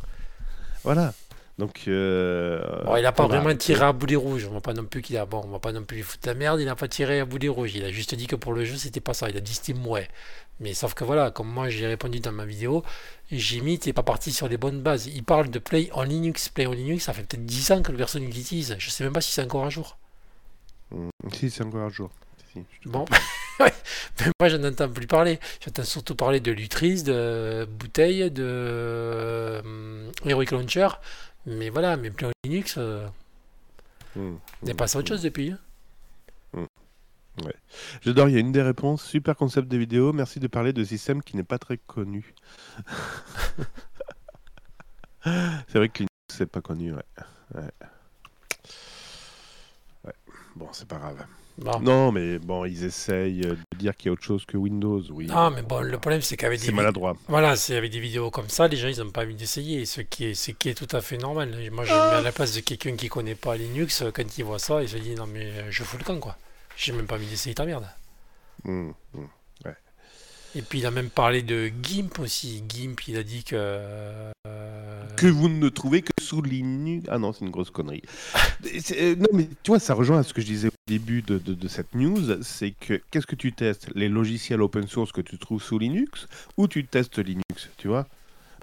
[0.84, 1.15] Voilà.
[1.59, 1.83] Donc.
[1.87, 4.47] euh, Bon, il a pas vraiment tiré à boulet rouge.
[4.49, 5.25] On va pas non plus qu'il a.
[5.25, 6.59] Bon, on va pas non plus lui foutre la merde.
[6.59, 7.75] Il a pas tiré à boulet rouge.
[7.75, 9.29] Il a juste dit que pour le jeu, c'était pas ça.
[9.29, 10.07] Il a dit Steam, ouais.
[10.59, 12.83] Mais sauf que voilà, comme moi j'ai répondu dans ma vidéo,
[13.31, 15.07] j'ai mis, t'es pas parti sur les bonnes bases.
[15.07, 16.49] Il parle de Play en Linux.
[16.49, 18.75] Play en Linux, ça fait peut-être 10 ans que le personne l'utilise.
[18.79, 19.97] Je sais même pas si c'est encore à jour.
[20.91, 22.09] Hum, Si, c'est encore un jour.
[22.53, 23.05] Si, je Bon,
[23.59, 23.73] ouais.
[24.19, 25.39] Mais moi j'en entends plus parler.
[25.65, 30.87] J'entends surtout parler de Lutris, de Bouteille, de euh, Heroic Launcher.
[31.45, 33.08] Mais voilà, mais Play Linux, euh,
[34.15, 35.51] on est hum, passé à autre chose depuis.
[35.51, 35.60] hein.
[38.01, 39.03] J'adore, il y a une des réponses.
[39.03, 40.13] Super concept de vidéo.
[40.13, 42.34] Merci de parler de système qui n'est pas très connu.
[45.23, 47.03] c'est vrai que Linux, c'est pas connu, ouais.
[47.56, 47.71] Ouais.
[50.06, 50.13] Ouais.
[50.56, 51.25] Bon, c'est pas grave.
[51.57, 51.79] Bon.
[51.81, 55.27] Non, mais bon, ils essayent de dire qu'il y a autre chose que Windows, oui.
[55.27, 57.15] Non, mais bon, le problème, c'est qu'avec des, maladroit.
[57.27, 60.01] voilà, c'est avec des vidéos comme ça, les gens, ils n'ont pas envie d'essayer, ce
[60.01, 61.55] qui est, ce qui est tout à fait normal.
[61.71, 64.43] Moi, je me mets à la place de quelqu'un qui connaît pas Linux, quand il
[64.43, 66.37] voit ça, il se dit, non, mais euh, je fous le camp, quoi.
[66.75, 67.87] J'ai même pas envie d'essayer ta merde.
[68.65, 69.27] Hum, hum.
[70.55, 72.63] Et puis, il a même parlé de GIMP aussi.
[72.69, 73.55] GIMP, il a dit que...
[73.57, 74.31] euh,
[75.15, 77.07] Que vous ne trouvez que sous Linux.
[77.09, 78.03] Ah non, c'est une grosse connerie.
[78.97, 81.37] Euh, non, mais tu vois, ça rejoint à ce que je disais au début de,
[81.37, 82.41] de- de cette news.
[82.43, 83.89] C'est que qu'est-ce que tu testes?
[83.93, 86.27] Les logiciels open source que tu trouves sous Linux?
[86.57, 88.07] Ou tu testes Linux, tu vois?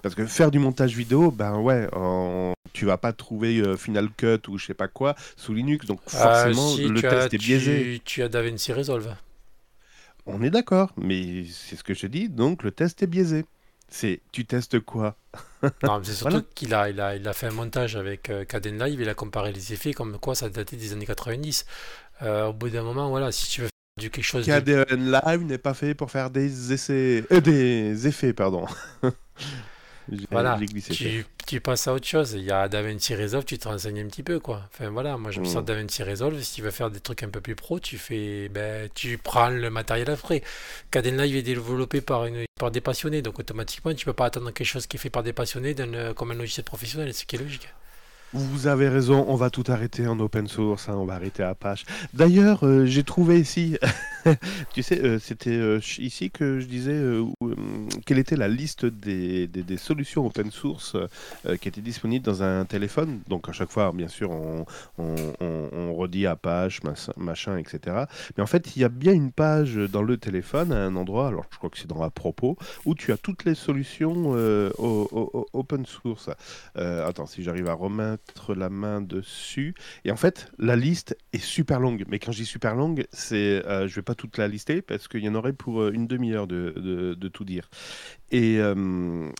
[0.01, 4.09] Parce que faire du montage vidéo, ben ouais, en- tu vas pas trouver euh, Final
[4.17, 5.85] Cut ou je sais pas quoi sous Linux.
[5.85, 7.83] Donc euh, forcément, si, le as- test est biaisé.
[7.83, 9.13] Tu, tu as DaVinci Resolve.
[10.25, 12.29] On est d'accord, mais c'est ce que je te dis.
[12.29, 13.45] Donc le test est biaisé.
[13.87, 15.17] C'est tu testes quoi?
[15.83, 16.45] Non, mais c'est surtout Voilà.
[16.55, 19.13] qu'il a, il a, il a fait un montage avec euh, Caden Live, il a
[19.13, 21.65] comparé les effets comme quoi ça datait des années 90.
[22.23, 25.11] Euh, au bout d'un moment, voilà, si tu veux faire du quelque chose de KDN
[25.11, 28.65] Live n'est pas fait pour faire des essais, euh, des effets, pardon.
[30.29, 30.59] Voilà,
[30.91, 32.33] tu, tu passes à autre chose.
[32.33, 34.63] Il y a DaVinci Resolve, tu te renseignes un petit peu, quoi.
[34.73, 35.49] Enfin, voilà, moi, je me Mm.
[35.49, 36.41] sers de DaVinci Resolve.
[36.41, 39.49] Si tu veux faire des trucs un peu plus pro, tu fais, ben, tu prends
[39.49, 40.41] le matériel après.
[40.91, 44.51] Caden Live est développé par, une, par des passionnés, donc automatiquement, tu peux pas attendre
[44.51, 45.75] quelque chose qui est fait par des passionnés
[46.15, 47.67] comme un logiciel professionnel, ce qui est logique.
[48.33, 51.83] Vous avez raison, on va tout arrêter en open source, hein, on va arrêter Apache.
[52.13, 53.77] D'ailleurs, euh, j'ai trouvé ici,
[54.73, 56.97] tu sais, euh, c'était euh, ici que je disais
[58.05, 60.95] quelle était la liste des, solutions open source
[61.59, 63.19] qui étaient disponibles dans un téléphone.
[63.27, 66.79] Donc à chaque fois, bien sûr, on, redit Apache,
[67.17, 68.05] machin, etc.
[68.37, 71.27] Mais en fait, il y a bien une page dans le téléphone, à un endroit,
[71.27, 74.31] alors je crois que c'est dans la propos, où tu as toutes les solutions
[75.53, 76.29] open source.
[76.75, 77.73] attends, si j'arrive à
[78.55, 79.75] la main dessus.
[80.05, 82.05] Et en fait, la liste est super longue.
[82.07, 85.23] Mais quand je dis super longue, c'est, je vais pas toute la lister parce qu'il
[85.23, 87.69] y en aurait pour une demi-heure de, tout dire.
[88.31, 88.59] Et,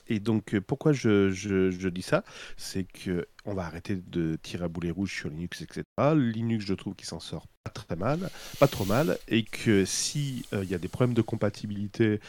[0.07, 2.23] et donc, pourquoi je, dis ça?
[2.57, 5.81] C'est que on va arrêter de tirer à boulet rouge sur Linux, etc.
[6.15, 10.45] Linux, je trouve qu'il s'en sort pas très mal, pas trop mal, et que si
[10.53, 12.19] il y a des problèmes de compatibilité,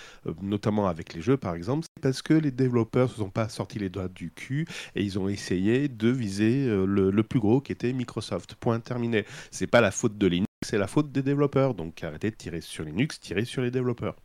[0.40, 3.78] notamment avec les jeux, par exemple, c'est parce que les développeurs se sont pas sortis
[3.78, 7.72] les doigts du cul et ils ont essayé de viser le, le plus gros qui
[7.72, 8.54] était Microsoft.
[8.54, 9.26] Point terminé.
[9.50, 11.74] C'est pas la faute de Linux c'est la faute des développeurs.
[11.74, 14.16] Donc arrêtez de tirer sur Linux, tirez sur les développeurs.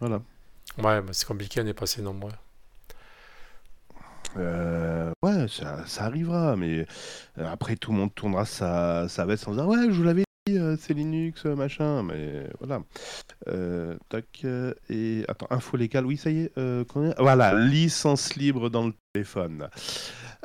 [0.00, 0.22] Voilà.
[0.82, 2.32] Ouais, c'est compliqué, on est passé nombreux.
[4.36, 6.86] Euh, ouais, ça, arrivera, mais
[7.38, 10.24] euh, après tout le monde tournera sa, sa veste en disant Ouais, je vous l'avais
[10.46, 12.82] dit, euh, c'est Linux, machin, mais voilà.
[14.08, 14.46] tac,
[14.90, 16.52] et attends, info légale, oui, ça y est,
[17.18, 19.68] voilà, licence libre dans le téléphone.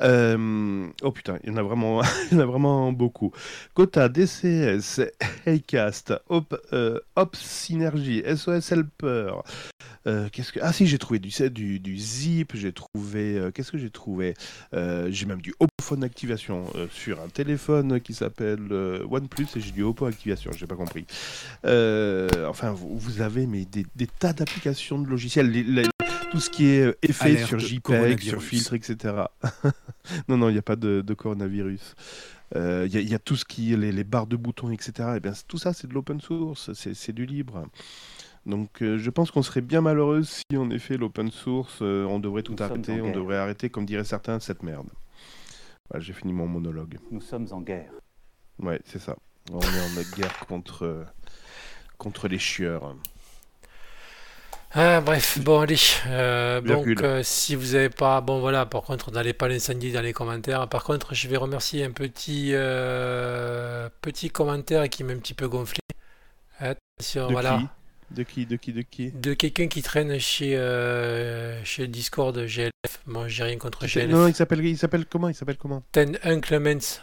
[0.01, 2.01] Euh, oh putain, il y en a vraiment,
[2.31, 3.31] il y en a vraiment beaucoup.
[3.73, 5.01] Quota, DCS,
[5.45, 9.35] Acast, Op, euh, Op Synergy, SOS Helper.
[10.05, 13.89] Euh, qu'est-ce que ah si j'ai trouvé du du, zip j'ai trouvé qu'est-ce que j'ai
[13.89, 14.33] trouvé?
[14.73, 18.71] J'ai même du Opophone activation sur un téléphone qui s'appelle
[19.09, 21.05] OnePlus et j'ai du Oppo activation j'ai pas compris
[21.63, 25.49] enfin vous, avez mais des, des tas d'applications de logiciels
[26.33, 29.25] tout ce qui est euh, effet sur JPEG, sur filtre, etc.
[30.27, 31.93] non, non, il n'y a pas de, coronavirus.
[32.55, 34.91] Il euh, y, a tout ce qui est les, barres de boutons, etc.
[34.97, 37.67] Et eh bien, tout ça, c'est de l'open source, c'est du libre.
[38.47, 42.41] Donc, euh, je pense qu'on serait bien malheureux si, en effet, l'open source, on devrait
[42.41, 44.87] tout arrêter, on devrait arrêter, comme diraient certains, cette merde.
[45.89, 46.97] Voilà, j'ai fini mon monologue.
[47.11, 47.91] Nous sommes en guerre.
[48.57, 49.15] Ouais, c'est ça.
[49.51, 51.05] On est en guerre contre,
[51.99, 52.95] contre les chieurs.
[54.75, 55.77] Ah, bref, bon allez.
[56.07, 60.01] Euh, donc euh, si vous n'avez pas, bon voilà, par contre n'allez pas l'incendier dans
[60.01, 60.67] les commentaires.
[60.67, 65.47] Par contre, je vais remercier un petit euh, petit commentaire qui m'a un petit peu
[65.47, 65.79] gonflé.
[66.57, 67.59] Attention, de voilà.
[67.59, 67.67] Qui?
[68.15, 69.11] De qui De qui De qui?
[69.11, 70.57] De quelqu'un qui traîne chez
[71.63, 72.71] chez Discord GLF.
[73.05, 74.09] Moi, j'ai rien contre GLF.
[74.09, 75.83] Non, il s'appelle il s'appelle comment Il s'appelle comment?
[75.91, 76.99] Ten Unclements.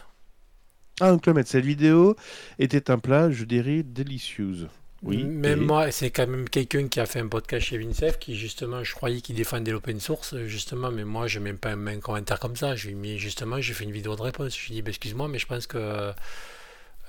[0.99, 1.45] Ah, Unclements.
[1.45, 2.17] Cette vidéo
[2.59, 4.67] était un plat, je dirais, délicieux.
[5.03, 5.23] Oui.
[5.23, 8.83] Même moi, c'est quand même quelqu'un qui a fait un podcast chez Vincef qui, justement,
[8.83, 12.39] je croyais qu'il défendait l'open source, justement, mais moi, je n'ai même pas un, commentaire
[12.39, 12.75] comme ça.
[12.75, 14.55] J'ai mis, justement, j'ai fait une vidéo de réponse.
[14.55, 16.13] Je lui ai dit, bah, excuse-moi, mais je pense que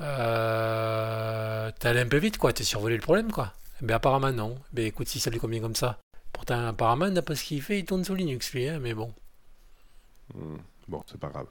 [0.01, 2.53] euh, t'es allé un peu vite, quoi.
[2.53, 3.53] T'es survolé le problème, quoi.
[3.83, 4.59] Mais apparemment, non.
[4.73, 5.99] Ben écoute, si ça lui convient comme ça.
[6.33, 9.13] Pourtant, apparemment, d'après ce qu'il fait, il tourne sous Linux, lui, hein, mais bon.
[10.35, 10.57] Hmm.
[10.89, 11.47] Bon, c'est pas grave.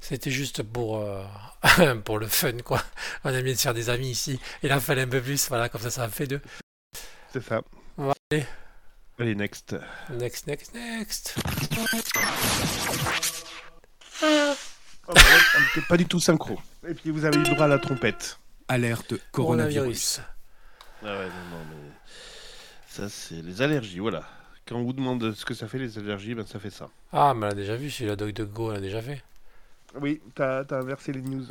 [0.00, 1.24] C'était juste pour, euh,
[2.04, 2.82] pour le fun, quoi.
[3.24, 4.40] On aime bien se faire des amis ici.
[4.62, 6.40] Et là, il fallait un peu plus, voilà, comme ça, ça en fait deux.
[7.32, 7.60] C'est ça.
[8.30, 8.46] allez.
[9.18, 9.76] Allez, next.
[10.10, 11.34] Next, next, next.
[14.22, 15.20] Oh, bah,
[15.56, 16.60] on n'était pas du tout synchro.
[16.86, 18.38] Et puis, vous avez eu droit à la trompette.
[18.68, 20.20] Alerte coronavirus.
[21.02, 21.92] Ah ouais, non, non, mais...
[22.88, 24.24] Ça, c'est les allergies, voilà.
[24.68, 26.90] Quand on vous demande ce que ça fait, les allergies, ben ça fait ça.
[27.12, 29.22] Ah, mais on l'a déjà vu, c'est la Dog de Go, on l'a déjà fait.
[29.98, 31.46] Oui, t'as as inversé les news.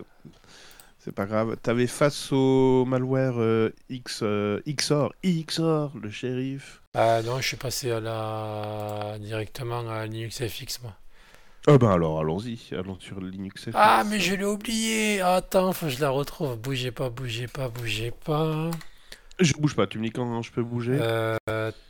[1.00, 1.58] C'est pas grave.
[1.64, 6.82] T'avais face au malware euh, X, euh, XOR, XOR, le shérif.
[6.94, 9.18] Ah non, je suis passé à la...
[9.20, 10.94] directement à Linux FX, moi.
[11.66, 12.60] Ah ben alors, allons-y.
[12.72, 13.72] Allons sur Linux FX.
[13.74, 15.22] Ah, mais je l'ai oublié.
[15.22, 16.56] Attends, faut que je la retrouve.
[16.58, 18.70] Bougez pas, bougez pas, bougez pas.
[19.40, 21.38] Je bouge pas, tu me dis quand je peux bouger euh,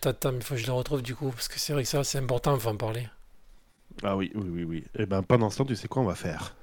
[0.03, 2.03] Attends, mais faut que je la retrouve du coup, parce que c'est vrai que ça,
[2.03, 3.07] c'est important, il faut en parler.
[4.03, 4.77] Ah oui, oui, oui, oui.
[4.95, 6.55] Et eh ben pendant ce temps, tu sais quoi on va faire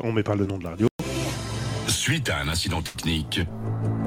[0.00, 0.88] On met pas le nom de la radio.
[1.86, 3.40] Suite à un incident technique,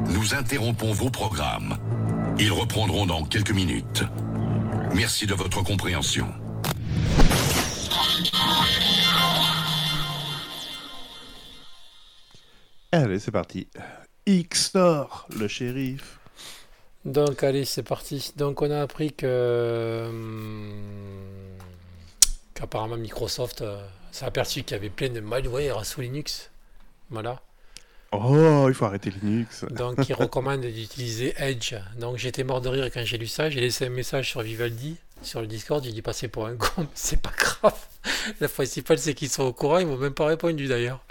[0.07, 1.77] nous interrompons vos programmes.
[2.39, 4.03] Ils reprendront dans quelques minutes.
[4.95, 6.27] Merci de votre compréhension.
[12.93, 13.67] Allez, c'est parti.
[14.27, 16.19] XOR, le shérif.
[17.05, 18.33] Donc allez, c'est parti.
[18.35, 20.73] Donc on a appris que hum,
[22.53, 26.51] qu'apparemment Microsoft euh, s'est aperçu qu'il y avait plein de malware sous Linux.
[27.09, 27.41] Voilà.
[28.11, 29.63] Oh, il faut arrêter Linux.
[29.71, 31.75] Donc il recommande d'utiliser Edge.
[31.97, 33.49] Donc j'étais mort de rire quand j'ai lu ça.
[33.49, 35.81] J'ai laissé un message sur Vivaldi, sur le Discord.
[35.83, 37.79] J'ai dit passer pour un con, c'est pas grave.
[38.41, 39.79] La principale c'est qu'ils sont au courant.
[39.79, 41.03] Ils m'ont même pas répondu d'ailleurs.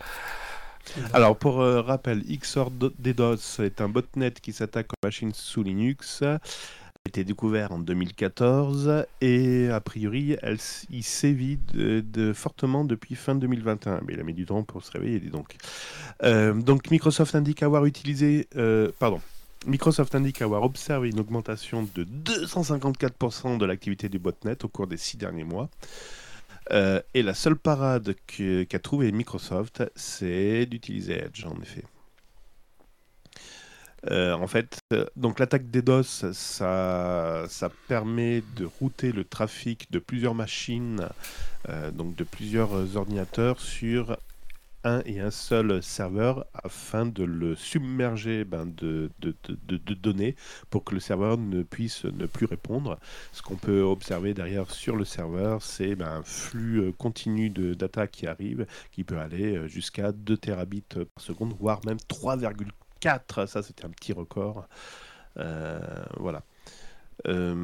[1.13, 6.23] Alors, pour euh, rappel, XOR DDoS est un botnet qui s'attaque aux machines sous Linux.
[6.23, 10.59] A été découvert en 2014 et a priori, elle,
[10.91, 11.59] il sévit
[12.35, 14.03] fortement depuis fin 2021.
[14.07, 15.57] Mais il a mis du temps pour se réveiller, dis donc.
[16.23, 18.49] Euh, donc, Microsoft indique avoir utilisé.
[18.57, 19.21] Euh, pardon.
[19.67, 24.97] Microsoft indique avoir observé une augmentation de 254% de l'activité du botnet au cours des
[24.97, 25.69] six derniers mois.
[26.73, 31.85] Euh, et la seule parade qu'a trouvé Microsoft, c'est d'utiliser Edge, en effet.
[34.11, 39.99] Euh, en fait, euh, donc l'attaque DDoS, ça, ça permet de router le trafic de
[39.99, 41.07] plusieurs machines,
[41.93, 44.17] donc de plusieurs ordinateurs sur
[44.85, 50.37] un et un seul serveur afin de le submerger ben, de, de, de, données
[50.71, 52.99] pour que le serveur ne puisse ne plus répondre.
[53.33, 57.75] Ce qu'on peut observer derrière sur le serveur, c'est ben, un flux euh, continu de
[57.75, 63.47] data qui arrive, qui peut aller euh, jusqu'à 2 terabits par seconde, voire même 3,4.
[63.47, 64.67] Ça, c'était un petit record.
[65.37, 65.81] Euh,
[66.19, 66.43] voilà.
[67.27, 67.55] Euh,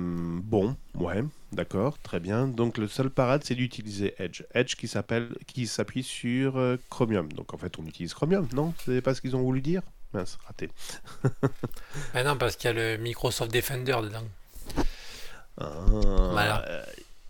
[0.43, 1.25] bon, ouais,
[1.57, 2.47] d'accord, très bien.
[2.47, 4.45] Donc le seul parade, c'est d'utiliser Edge.
[4.55, 7.33] Edge qui s'appelle, qui s'appuie sur euh, Chromium.
[7.33, 8.73] Donc en fait, on utilise Chromium, non?
[8.85, 9.83] C'est pas ce qu'ils ont voulu dire?
[10.13, 10.71] Mince, raté.
[12.15, 14.25] ah non, parce qu'il y a le Microsoft Defender dedans.
[15.59, 15.71] Ah,
[16.31, 16.65] voilà.
[16.69, 16.85] Euh,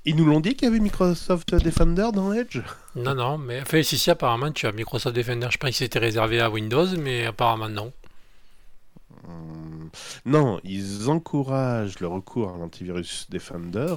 [0.05, 2.61] ils nous l'ont dit qu'il y avait Microsoft Defender dans Edge?
[2.95, 5.49] Non, non, mais enfin, si, si, apparemment, tu as Microsoft Defender.
[5.51, 7.93] Je pense que c'était réservé à Windows, mais apparemment, non.
[9.29, 9.91] Hum,
[10.25, 13.95] non, ils encouragent le recours à l'antivirus Defender,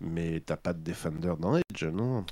[0.00, 2.24] mais t'as pas de Defender dans Edge, non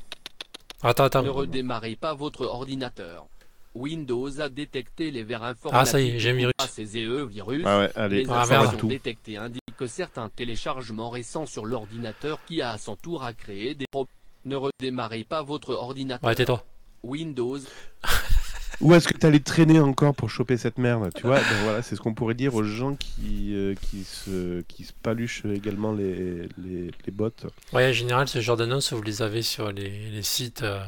[0.83, 1.23] Attends, attends.
[1.23, 3.27] Ne redémarrez pas votre ordinateur.
[3.75, 5.81] Windows a détecté les vers informatiques.
[5.81, 6.55] Ah, ça y est, j'ai un virus.
[6.69, 7.63] Ces EE virus.
[7.67, 12.71] Ah ouais, allez, les informations détectées indiquent que certains téléchargements récents sur l'ordinateur qui a
[12.71, 14.13] à son tour à créer des problèmes.
[14.45, 16.27] Ne redémarrez pas votre ordinateur.
[16.27, 16.65] Ouais, tais-toi.
[17.03, 17.59] Windows
[18.81, 21.83] Où est-ce que tu allais traîner encore pour choper cette merde Tu vois, ben voilà,
[21.83, 25.93] c'est ce qu'on pourrait dire aux gens qui, euh, qui, se, qui se paluchent également
[25.93, 27.31] les, les, les bots.
[27.73, 30.63] Ouais, en général, ce genre d'annonces, vous les avez sur les, les sites.
[30.63, 30.85] Euh,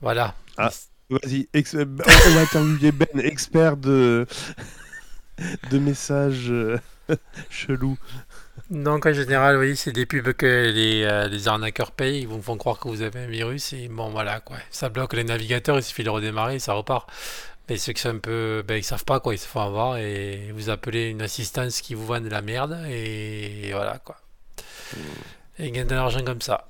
[0.00, 0.34] voilà.
[0.56, 0.70] Ah,
[1.10, 4.26] vas-y, euh, on va interviewer Ben, expert de,
[5.70, 6.52] de messages
[7.50, 7.98] chelous.
[8.70, 12.42] Donc en général, oui, c'est des pubs que les, euh, les, arnaqueurs payent, ils vous
[12.42, 14.56] font croire que vous avez un virus et bon voilà quoi.
[14.70, 17.08] Ça bloque les navigateurs, il suffit de redémarrer, ça repart.
[17.68, 19.98] Mais ceux qui sont un peu, ben, ils savent pas quoi, ils se font avoir
[19.98, 24.16] et vous appelez une assistance qui vous vend de la merde et voilà quoi.
[24.94, 25.00] Hmm.
[25.58, 26.68] Et ils gagnent de l'argent comme ça.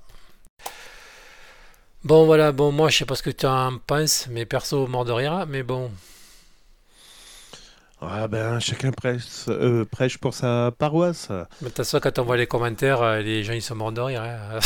[2.04, 5.04] Bon voilà, bon moi je sais pas ce que tu en penses, mais perso mort
[5.04, 5.90] de rire, mais bon,
[8.00, 11.30] ah ben, chacun prêche, euh, prêche pour sa paroisse.
[11.30, 13.92] Mais de toute façon, quand on voit les commentaires, euh, les gens ils sont morts
[13.92, 14.22] de rire.
[14.22, 14.58] Hein.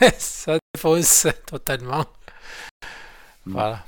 [0.18, 2.04] Ça défausse totalement.
[3.46, 3.52] Mm.
[3.52, 3.84] Voilà.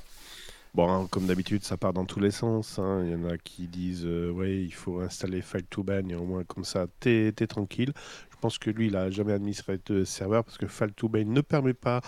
[0.74, 2.80] Bon, comme d'habitude, ça part dans tous les sens.
[2.80, 3.02] Hein.
[3.04, 6.42] Il y en a qui disent euh, ouais, il faut installer File2Ban et au moins
[6.42, 7.92] comme ça, t'es es tranquille.
[8.32, 11.74] Je pense que lui, il a jamais administré de serveur parce que File2Ban ne permet
[11.74, 12.00] pas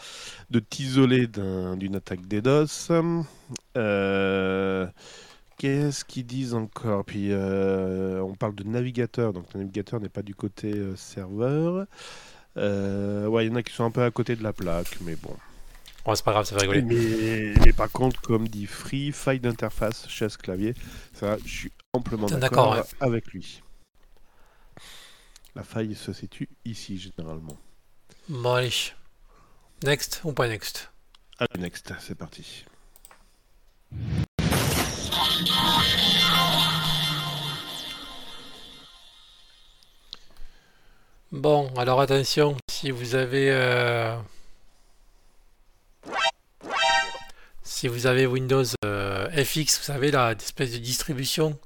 [0.51, 2.91] de t'isoler d'une attaque DDoS.
[3.77, 4.87] Euh.
[5.57, 7.05] Qu'est-ce qu'ils disent encore?
[7.05, 11.87] Puis euh, on parle de navigateur, donc le navigateur n'est pas du côté euh, serveur.
[12.59, 14.99] Euh, ouais, il y en a qui sont un peu à côté de la plaque,
[15.01, 15.35] mais bon.
[16.07, 16.83] Ouais, c'est pas grave, ça va rigoler.
[16.83, 20.75] Mais, mais, par contre, comme dit Free, faille d'interface chaise clavier,
[21.15, 23.63] ça, je suis amplement d'accord avec lui.
[25.55, 27.57] La faille se situe ici généralement.
[28.29, 28.93] Bon allez.
[29.85, 30.93] Next ou pas next?
[31.39, 32.67] Allez, next, c'est parti.
[41.33, 44.17] Bon, alors attention, si vous avez euh,
[47.63, 51.59] si vous avez Windows euh, FX, vous savez la espèce de distribution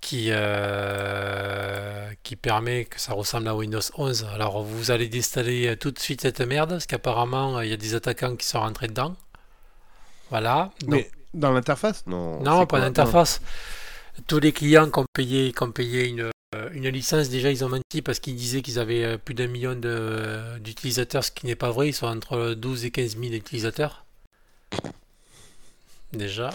[0.00, 4.26] qui euh, qui permet que ça ressemble à Windows 11.
[4.34, 7.94] Alors vous allez installer tout de suite cette merde parce qu'apparemment il y a des
[7.94, 9.14] attaquants qui sont rentrés dedans.
[10.30, 10.72] Voilà.
[10.86, 12.04] Mais dans l'interface?
[12.06, 12.42] Non.
[12.42, 13.40] Non, pas l'interface.
[14.26, 17.64] Tous les clients qui ont payé, qui ont payé une euh, une licence, déjà, ils
[17.64, 19.74] ont menti parce qu'ils disaient qu'ils avaient euh, plus d'un million
[20.60, 21.88] d'utilisateurs, ce qui n'est pas vrai.
[21.88, 24.04] Ils sont entre 12 et 15 000 utilisateurs.
[26.12, 26.50] Déjà.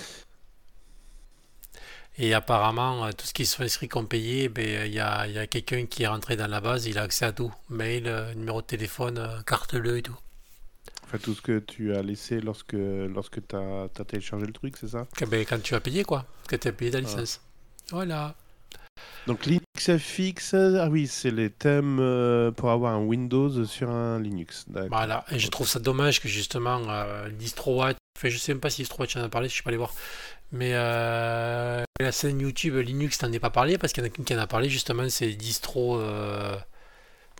[2.17, 5.38] Et apparemment, euh, tout ce qui sont inscrits comme payé, ben, il y a, y
[5.38, 7.54] a quelqu'un qui est rentré dans la base, il a accès à tout.
[7.70, 10.18] Mail, numéro de téléphone, carte bleue et tout.
[11.12, 14.88] Enfin, tout ce que tu as laissé lorsque, lorsque tu as, téléchargé le truc, c'est
[14.88, 15.07] ça?
[15.28, 16.26] Ben, Quand tu as payé, quoi.
[16.47, 17.01] Que tu as payé ta ah.
[17.01, 17.41] licence.
[17.89, 18.34] Voilà.
[19.28, 24.22] Donc Linux FX, ah oui, c'est les thèmes euh, pour avoir un Windows sur un
[24.22, 24.66] Linux.
[24.89, 28.70] Voilà, et je trouve ça dommage que justement euh, DistroWatch, enfin je sais même pas
[28.70, 29.93] si DistroWatch en a parlé, je suis pas allé voir,
[30.51, 34.12] mais euh, la scène YouTube Linux n'en est pas parlé parce qu'il y en a
[34.12, 35.99] qui en a parlé justement, c'est Distro.
[35.99, 36.55] Euh,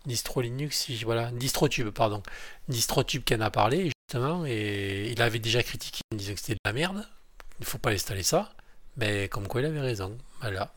[0.06, 2.24] Distro Linux, voilà, DistroTube, pardon.
[2.68, 6.54] DistroTube qui en a parlé, justement, et il avait déjà critiqué, il disait que c'était
[6.54, 7.06] de la merde,
[7.60, 8.52] il ne faut pas installer ça,
[8.98, 10.74] mais comme quoi il avait raison, voilà.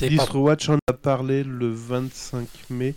[0.00, 2.94] DistroWatch en a parlé le 25 mai.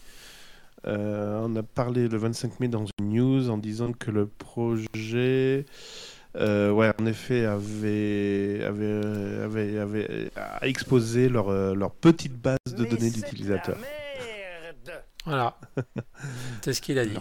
[0.86, 5.66] Euh, on a parlé le 25 mai dans une news en disant que le projet,
[6.36, 10.32] euh, ouais, en effet, avait, avait, avait, avait
[10.62, 13.78] exposé leur, euh, leur petite base de données d'utilisateurs.
[15.26, 15.58] Voilà.
[16.62, 17.18] C'est ce qu'il a dit.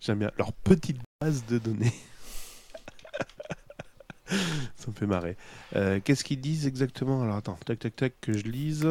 [0.00, 0.30] J'aime bien.
[0.36, 1.92] Leur petite base de données.
[4.76, 5.36] Ça me fait marrer.
[5.76, 7.22] Euh, qu'est-ce qu'ils disent exactement?
[7.22, 8.88] Alors attends, tac tac tac, que je lise.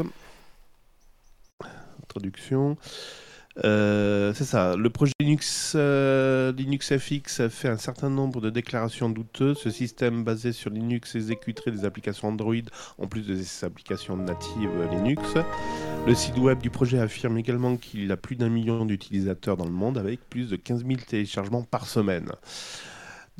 [2.03, 2.77] Introduction.
[3.63, 4.75] Euh, c'est ça.
[4.75, 9.57] Le projet Linux, euh, Linux FX fait un certain nombre de déclarations douteuses.
[9.57, 12.55] Ce système basé sur Linux exécuterait des applications Android
[12.97, 15.35] en plus de ses applications natives Linux.
[16.07, 19.71] Le site web du projet affirme également qu'il a plus d'un million d'utilisateurs dans le
[19.71, 22.31] monde avec plus de 15 000 téléchargements par semaine.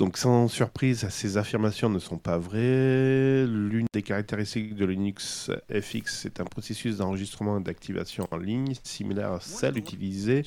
[0.02, 3.46] Donc sans surprise, ces affirmations ne sont pas vraies.
[3.46, 9.34] L'une des caractéristiques de Linux FX est un processus d'enregistrement et d'activation en ligne similaire
[9.34, 10.42] à celle utilisée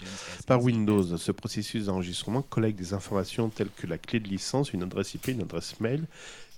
[0.49, 1.17] par Windows.
[1.17, 5.29] Ce processus d'enregistrement collecte des informations telles que la clé de licence, une adresse IP,
[5.29, 6.03] une adresse mail,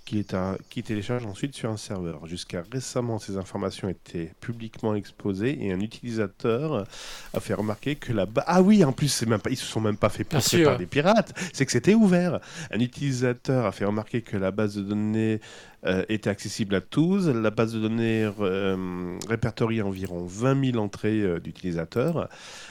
[0.07, 2.25] qui, est un, qui télécharge ensuite sur un serveur.
[2.27, 6.85] Jusqu'à récemment, ces informations étaient publiquement exposées et un utilisateur
[7.33, 8.45] a fait remarquer que la base...
[8.47, 9.49] Ah oui, en plus, c'est même pas...
[9.49, 12.39] ils se sont même pas fait passer par des pirates, c'est que c'était ouvert.
[12.71, 15.41] Un utilisateur a fait remarquer que la base de données
[15.85, 17.27] euh, était accessible à tous.
[17.27, 22.29] La base de données euh, répertorie environ 20 000 entrées euh, d'utilisateurs.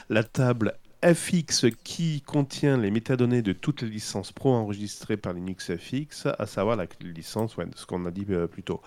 [0.09, 0.73] La table
[1.03, 6.45] FX qui contient les métadonnées de toutes les licences pro enregistrées par Linux FX, à
[6.45, 8.81] savoir la licence, ouais, ce qu'on a dit euh, plus tôt.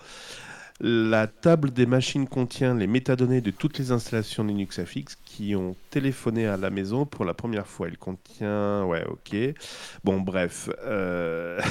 [0.79, 5.75] La table des machines contient les métadonnées de toutes les installations Linux FX qui ont
[5.91, 7.87] téléphoné à la maison pour la première fois.
[7.87, 8.83] Il contient...
[8.85, 9.35] Ouais, ok.
[10.03, 10.69] Bon, bref.
[10.83, 11.61] Euh,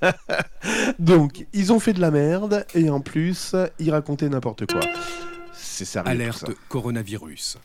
[1.00, 4.82] Donc, ils ont fait de la merde et en plus, ils racontaient n'importe quoi.
[5.52, 6.08] C'est sérieux.
[6.08, 7.58] Alerte coronavirus.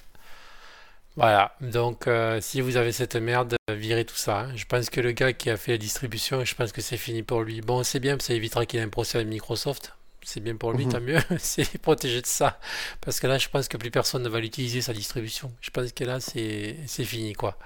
[1.20, 4.40] Voilà, donc euh, si vous avez cette merde, virez tout ça.
[4.40, 4.56] Hein.
[4.56, 7.24] Je pense que le gars qui a fait la distribution, je pense que c'est fini
[7.24, 7.60] pour lui.
[7.60, 9.94] Bon, c'est bien, ça évitera qu'il ait un procès avec Microsoft.
[10.24, 10.92] C'est bien pour lui, mhm.
[10.94, 11.20] tant mieux.
[11.38, 12.58] c'est protégé de ça.
[13.02, 15.52] Parce que là, je pense que plus personne ne va l'utiliser, sa distribution.
[15.60, 17.58] Je pense que là, c'est fini, quoi.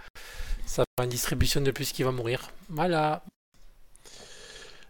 [0.65, 2.49] Ça va une distribution de plus qui va mourir.
[2.69, 3.23] Voilà.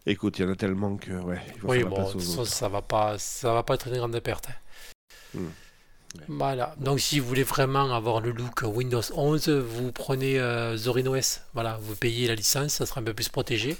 [0.05, 3.53] Écoute, il y en a tellement que, ouais, oui, bon, ça, ça, va pas, ça
[3.53, 4.47] va pas être une grande perte.
[4.47, 5.39] Hein.
[5.39, 5.49] Hmm.
[6.28, 11.05] Voilà, donc si vous voulez vraiment avoir le look Windows 11, vous prenez euh, Zorin
[11.07, 11.41] OS.
[11.53, 13.78] Voilà, vous payez la licence, ça sera un peu plus protégé.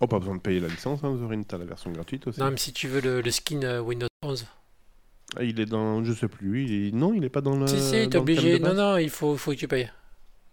[0.00, 2.38] Oh, pas besoin de payer la licence, hein, Zorin, t'as la version gratuite aussi.
[2.38, 4.46] Non, mais si tu veux le, skin euh, Windows 11.
[5.36, 7.66] Ah, il est dans, je sais plus, il non, il est pas dans le.
[7.66, 8.60] Si, si, t'es obligé.
[8.60, 9.90] Non, non, il faut, faut que tu payes.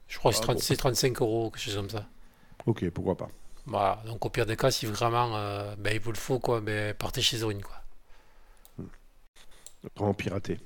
[0.08, 2.06] Je crois que c'est ah, 35 euros, quelque chose comme ça.
[2.66, 3.30] Ok, pourquoi pas.
[3.68, 6.62] Voilà, donc au pire des cas, si vraiment euh, ben, il vous le faut, quoi,
[6.62, 7.82] ben, partez chez Zorin, quoi.
[9.96, 10.60] Vraiment pirater.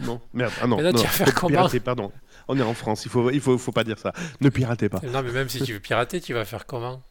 [0.00, 0.52] Non, merde.
[0.60, 2.12] Ah non, mais là, non, tu vas faire comment pirater, pardon.
[2.46, 4.12] On est en France, il faut, il faut, faut pas dire ça.
[4.40, 5.00] Ne piratez pas.
[5.02, 7.02] Non, mais même si tu veux pirater, tu vas faire comment?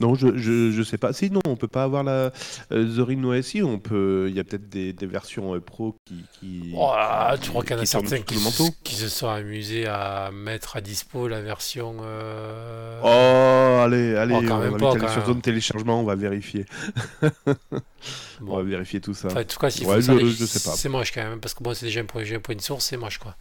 [0.00, 1.12] Non, je, je, je, sais pas.
[1.12, 2.30] Sinon, on peut pas avoir la
[2.70, 3.64] euh, OSI.
[3.64, 4.26] On peut.
[4.28, 6.24] Il y a peut-être des, des, versions euh, pro qui.
[6.38, 6.92] qui oh,
[7.40, 8.36] tu crois qu'il y en a certains qui,
[8.84, 11.96] qui, se sont amusés à mettre à dispo la version.
[12.02, 13.00] Euh...
[13.02, 16.64] Oh, allez, allez, oh, on va pas, sur zone téléchargement, on va vérifier.
[17.20, 17.28] bon.
[18.40, 19.26] On va vérifier tout ça.
[19.26, 21.74] Enfin, en tout cas, s'il ouais, je, ça, c'est moche quand même, parce que bon,
[21.74, 23.34] c'est déjà un point, un point de source, c'est moche quoi.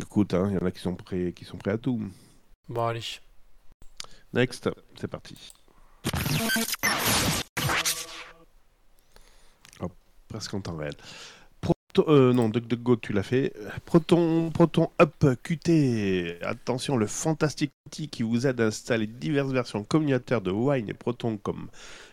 [0.00, 2.02] Écoute, il hein, y en a qui sont prêts, qui sont prêts à tout.
[2.68, 3.02] Bon, allez.
[4.34, 5.52] Next, c'est parti.
[9.80, 9.90] Oh,
[10.28, 10.94] presque en temps réel.
[11.60, 13.52] Proton, euh, non, DuckDuckGo, tu l'as fait.
[13.84, 16.38] Proton, Proton Up Qt.
[16.42, 20.94] Attention, le fantastique outil qui vous aide à installer diverses versions communautaires de Wine et
[20.94, 21.68] Proton comme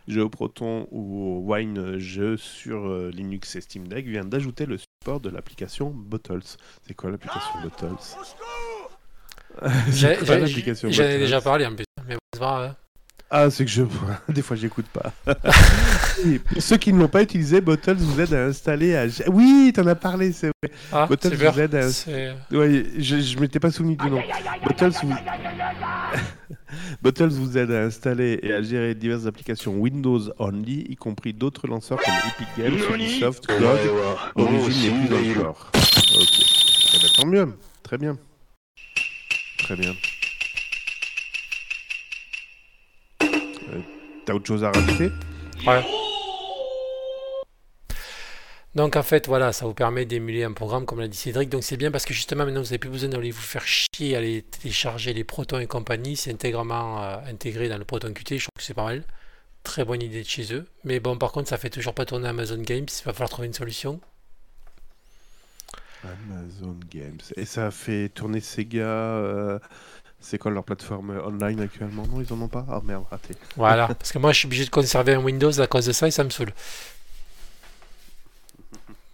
[0.10, 5.30] GeoProton ou Wine Jeu sur euh, Linux et Steam Deck vient d'ajouter le support de
[5.30, 6.58] l'application Bottles.
[6.86, 7.96] C'est quoi l'application Bottles
[9.92, 12.76] J'en ai déjà parlé un peu mais c'est hein.
[13.32, 13.84] Ah, c'est que je.
[14.30, 15.14] Des fois, j'écoute pas.
[16.60, 18.96] Ceux qui ne l'ont pas utilisé, Bottles vous aide à installer.
[18.96, 19.06] À...
[19.28, 20.74] Oui, t'en as parlé, c'est vrai.
[20.92, 21.86] Ah, Bottles vous aide à.
[22.52, 24.22] Ouais, je, je m'étais pas soumis du nom.
[24.66, 25.14] Bottles vous.
[27.04, 31.68] Bottles vous aide à installer et à gérer diverses applications Windows Only, y compris d'autres
[31.68, 33.80] lanceurs comme Epic Games, Ubisoft, GOG,
[34.36, 35.72] Origin et plus encore.
[35.76, 36.40] Ok.
[36.96, 37.58] Eh ben, tant mieux.
[37.84, 38.18] Très bien.
[39.60, 39.94] Très bien.
[44.30, 45.12] T'as autre chose à rajouter
[45.66, 45.84] Ouais.
[48.76, 51.50] Donc en fait, voilà, ça vous permet d'émuler un programme comme l'a dit Cédric.
[51.50, 54.14] Donc c'est bien parce que justement maintenant vous n'avez plus besoin d'aller vous faire chier
[54.14, 56.16] à aller télécharger les Proton et compagnie.
[56.16, 58.38] C'est intégralement euh, intégré dans le Proton Qt.
[58.38, 59.04] Je trouve que c'est pas mal.
[59.64, 60.68] Très bonne idée de chez eux.
[60.84, 62.86] Mais bon, par contre, ça fait toujours pas tourner Amazon Games.
[62.88, 64.00] Il va falloir trouver une solution.
[66.04, 67.18] Amazon Games.
[67.36, 68.84] Et ça fait tourner Sega.
[68.84, 69.58] euh,
[70.22, 72.06] C'est quoi leur plateforme online actuellement?
[72.08, 72.66] Non, ils en ont pas?
[72.70, 73.36] Ah merde, raté.
[73.56, 73.88] Voilà.
[73.88, 76.12] parce que moi, je suis obligé de conserver un Windows à cause de ça et
[76.12, 76.54] ça me saoule.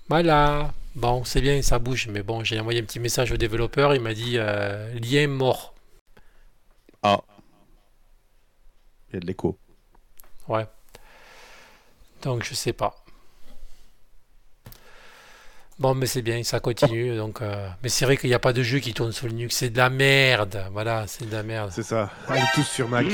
[0.09, 0.73] Voilà.
[0.95, 2.07] Bon, c'est bien, ça bouge.
[2.07, 3.93] Mais bon, j'ai envoyé un petit message au développeur.
[3.93, 5.73] Il m'a dit euh, lien mort.
[7.03, 7.21] Ah.
[9.09, 9.57] Il y a de l'écho.
[10.47, 10.65] Ouais.
[12.23, 13.04] Donc je sais pas.
[15.77, 17.17] Bon, mais c'est bien, ça continue.
[17.17, 19.57] Donc, euh, Mais c'est vrai qu'il n'y a pas de jeu qui tourne sur Linux.
[19.57, 20.63] C'est de la merde.
[20.71, 21.69] Voilà, c'est de la merde.
[21.73, 22.09] C'est ça.
[22.29, 23.05] Allez tous sur Mac.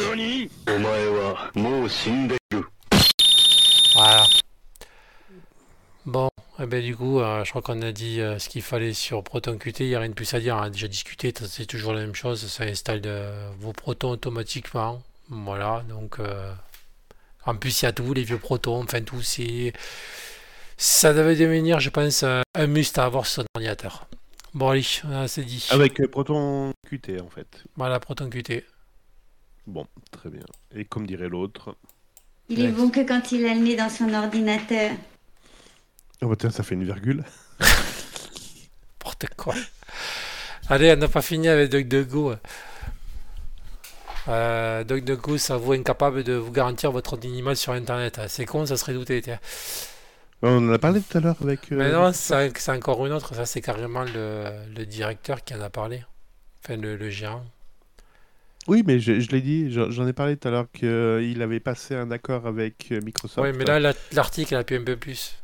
[3.96, 4.26] Voilà.
[6.06, 8.94] Bon, eh ben, du coup, euh, je crois qu'on a dit euh, ce qu'il fallait
[8.94, 9.80] sur Proton Qt.
[9.80, 10.56] Il n'y a rien de plus à dire.
[10.56, 11.34] On a déjà discuté.
[11.48, 12.46] C'est toujours la même chose.
[12.48, 13.28] Ça installe de-
[13.60, 15.02] vos protons automatiquement.
[15.30, 15.84] Voilà.
[15.90, 16.54] Donc, euh,
[17.46, 18.84] en plus, il y a tout, les vieux protons.
[18.84, 19.22] Enfin, tout.
[19.24, 19.74] C'est.
[20.84, 24.08] Ça devait devenir, je pense, euh, un must à avoir sur son ordinateur.
[24.56, 24.84] Bon, allez,
[25.28, 25.68] c'est dit.
[25.70, 27.64] Avec euh, Proton Qt en fait.
[27.76, 28.66] Voilà, Proton Qt.
[29.68, 30.42] Bon, très bien.
[30.76, 31.76] Et comme dirait l'autre.
[32.50, 32.72] Il est Ouais.
[32.72, 34.90] bon que quand il a le nez dans son ordinateur.
[36.24, 37.24] Oh bah tiens, ça fait une virgule.
[37.60, 39.54] N'importe quoi.
[40.68, 42.34] Allez, on n'a pas fini avec DuckDuckGo.
[44.30, 48.20] Euh, DuckDuckGo s'avoue incapable de vous garantir votre animal sur Internet.
[48.30, 49.22] C'est con, ça serait douté.
[49.22, 49.40] tiens.
[50.44, 51.72] On en a parlé tout à l'heure avec.
[51.72, 53.34] euh, Mais non, c'est encore une autre.
[53.36, 56.04] Ça, c'est carrément le, le directeur qui en a parlé.
[56.64, 57.46] Enfin, le, le gérant.
[58.68, 61.96] Oui, mais je, je l'ai dit, j'en ai parlé tout à l'heure qu'il avait passé
[61.96, 63.40] un accord avec euh, Microsoft.
[63.40, 65.36] Oui, mais là, la- l'article a pu un peu plus.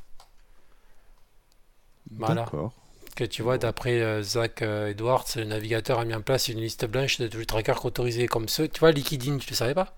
[2.18, 2.46] voilà.
[2.46, 2.74] D'accord.
[3.16, 6.60] Que tu vois, d'après euh, Zach euh, Edwards, le navigateur a mis en place une
[6.62, 8.68] liste blanche de tous les trackers autorisés comme ceux.
[8.70, 9.98] Tu vois, Liquidin, tu le savais pas?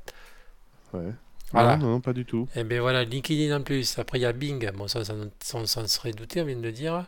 [0.93, 1.14] Ouais.
[1.52, 1.78] Voilà.
[1.78, 2.47] Non, non, pas du tout.
[2.56, 3.97] Et bien voilà, LinkedIn en plus.
[3.97, 4.72] Après, il y a Bing.
[4.74, 7.06] Bon, ça, ça, ça, on s'en serait douté, on vient de le dire.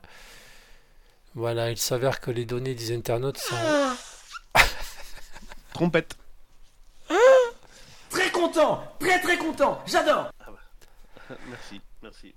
[1.35, 3.55] Voilà, il s'avère que les données des internautes sont.
[5.73, 6.17] Trompette.
[8.09, 10.31] Très content, très très content, j'adore.
[11.49, 12.35] merci, merci.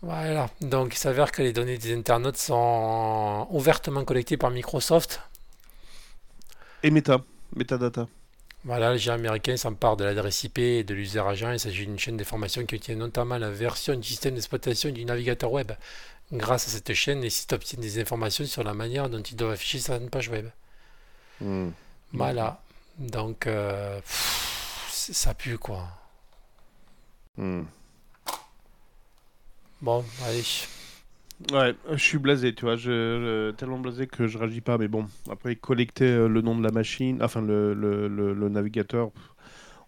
[0.00, 5.20] Voilà, donc il s'avère que les données des internautes sont ouvertement collectées par Microsoft.
[6.82, 7.18] Et Meta,
[7.54, 8.08] Metadata.
[8.64, 11.50] Voilà, le géant américain s'empare de l'adresse IP et de l'user agent.
[11.50, 15.50] Il s'agit d'une chaîne d'information qui obtient notamment la version du système d'exploitation du navigateur
[15.50, 15.72] web.
[16.32, 19.52] Grâce à cette chaîne, les sites obtiennent des informations sur la manière dont ils doivent
[19.52, 20.46] afficher certaines pages web.
[21.40, 21.70] Hmm.
[22.12, 22.62] Voilà.
[22.98, 25.88] Donc, euh, pff, ça pue quoi.
[27.36, 27.64] Hmm.
[29.80, 30.44] Bon, allez.
[31.50, 35.06] Ouais, je suis blasé, tu vois, euh, tellement blasé que je réagis pas, mais bon,
[35.30, 39.10] après collecter euh, le nom de la machine, enfin le, le, le- navigateur,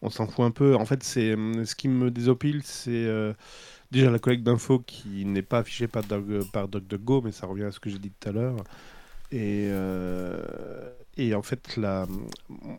[0.03, 0.77] on s'en fout un peu.
[0.77, 3.35] En fait, c'est hum, ce qui me désopile, c'est euh,
[3.93, 7.65] déjà la collecte d'infos qui n'est pas affichée par, Doug- par DuckDuckGo, mais ça revient
[7.65, 8.57] à ce que j'ai dit tout à l'heure.
[9.33, 10.43] Et, euh,
[11.17, 12.07] et en fait, la...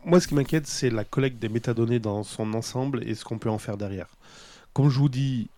[0.06, 3.40] moi, ce qui m'inquiète, c'est la collecte des métadonnées dans son ensemble et ce qu'on
[3.40, 4.08] peut en faire derrière.
[4.74, 5.50] Comme je vous dis,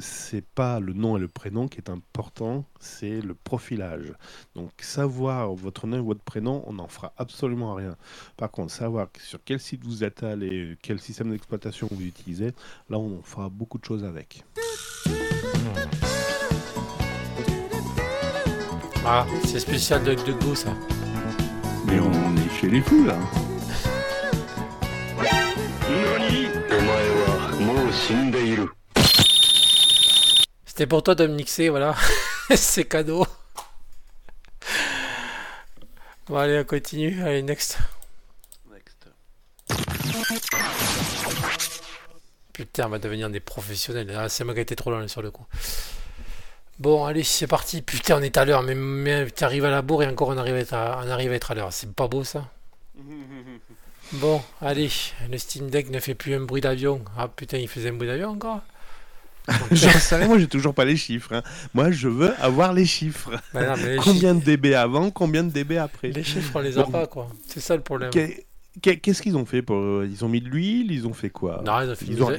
[0.00, 4.12] c'est pas le nom et le prénom qui est important, c'est le profilage.
[4.54, 7.96] Donc savoir votre nom et votre prénom, on n'en fera absolument rien.
[8.36, 12.52] Par contre, savoir sur quel site vous êtes allé, quel système d'exploitation vous utilisez,
[12.88, 14.44] là on fera beaucoup de choses avec.
[19.04, 20.74] Ah, c'est spécial de, de goût ça.
[21.86, 23.18] Mais on est chez les fous là.
[30.80, 31.94] C'était pour toi Dominique C, voilà.
[32.56, 33.26] c'est cadeau.
[36.26, 37.22] Bon, allez, on continue.
[37.22, 37.76] Allez, next.
[42.54, 44.10] Putain, on va devenir des professionnels.
[44.16, 45.44] Ah, c'est moi qui ai été trop loin sur le coup.
[46.78, 47.82] Bon, allez, c'est parti.
[47.82, 48.62] Putain, on est à l'heure.
[48.62, 51.10] Mais, mais tu arrives à la bourre et encore on arrive à être à, on
[51.10, 51.74] arrive à, être à l'heure.
[51.74, 52.48] C'est pas beau ça?
[54.12, 54.90] Bon, allez.
[55.30, 57.04] Le Steam Deck ne fait plus un bruit d'avion.
[57.18, 58.62] Ah putain, il faisait un bruit d'avion encore?
[59.72, 61.32] J'en sais rien, moi j'ai toujours pas les chiffres.
[61.34, 61.42] hein.
[61.74, 63.30] Moi je veux avoir les chiffres.
[63.54, 66.60] Bah non, mais les combien de dB avant, combien de dB après Les chiffres, on
[66.60, 67.28] les a Bon, pas, quoi.
[67.46, 68.10] C'est ça le problème.
[68.10, 68.28] que-
[68.80, 70.04] Qu'est-ce qu'ils ont fait pour...
[70.04, 71.60] Ils ont mis de l'huile, ils ont fait quoi?
[71.66, 72.30] Non, ils ont fait Ils ont-